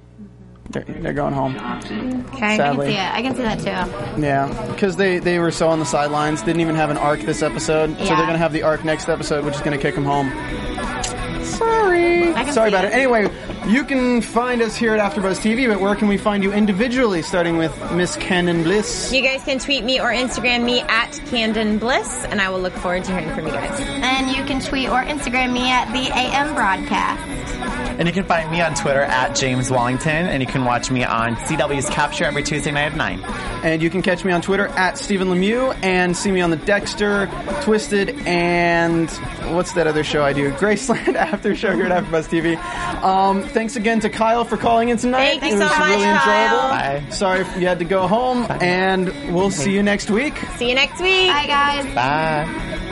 [0.70, 1.56] They're, they're going home.
[1.56, 2.56] Okay.
[2.56, 3.14] I can see it.
[3.14, 4.22] I can see that too.
[4.22, 7.42] Yeah, because they, they were so on the sidelines, didn't even have an arc this
[7.42, 7.96] episode.
[7.98, 8.08] So Yeah.
[8.16, 10.30] they're going to have the arc next episode, which is going to kick them home.
[11.44, 12.34] Sorry.
[12.34, 12.90] I can Sorry see about it.
[12.90, 12.96] it.
[12.96, 13.30] Anyway,
[13.68, 17.22] you can find us here at AfterBuzz TV, but where can we find you individually,
[17.22, 19.12] starting with Miss Camden Bliss?
[19.14, 22.74] You guys can tweet me or Instagram me at Camden Bliss, and I will look
[22.74, 23.80] forward to hearing from you guys.
[23.80, 27.47] And you can tweet or Instagram me at the AM broadcast.
[27.98, 31.04] And you can find me on Twitter at James Wallington, and you can watch me
[31.04, 33.20] on CW's Capture every Tuesday night at 9.
[33.64, 36.58] And you can catch me on Twitter at Stephen Lemieux and see me on the
[36.58, 37.28] Dexter,
[37.64, 39.10] Twisted, and
[39.56, 40.52] what's that other show I do?
[40.52, 43.04] Graceland After Show here at AfterBuzz TV.
[43.04, 45.40] Um, thanks again to Kyle for calling in tonight.
[45.40, 46.70] Thank you it so was much, really Kyle.
[46.70, 47.08] enjoyable.
[47.08, 47.10] Bye.
[47.10, 50.38] Sorry if you had to go home, and we'll see you next week.
[50.58, 51.28] See you next week.
[51.32, 51.96] Bye, guys.
[51.96, 52.77] Bye.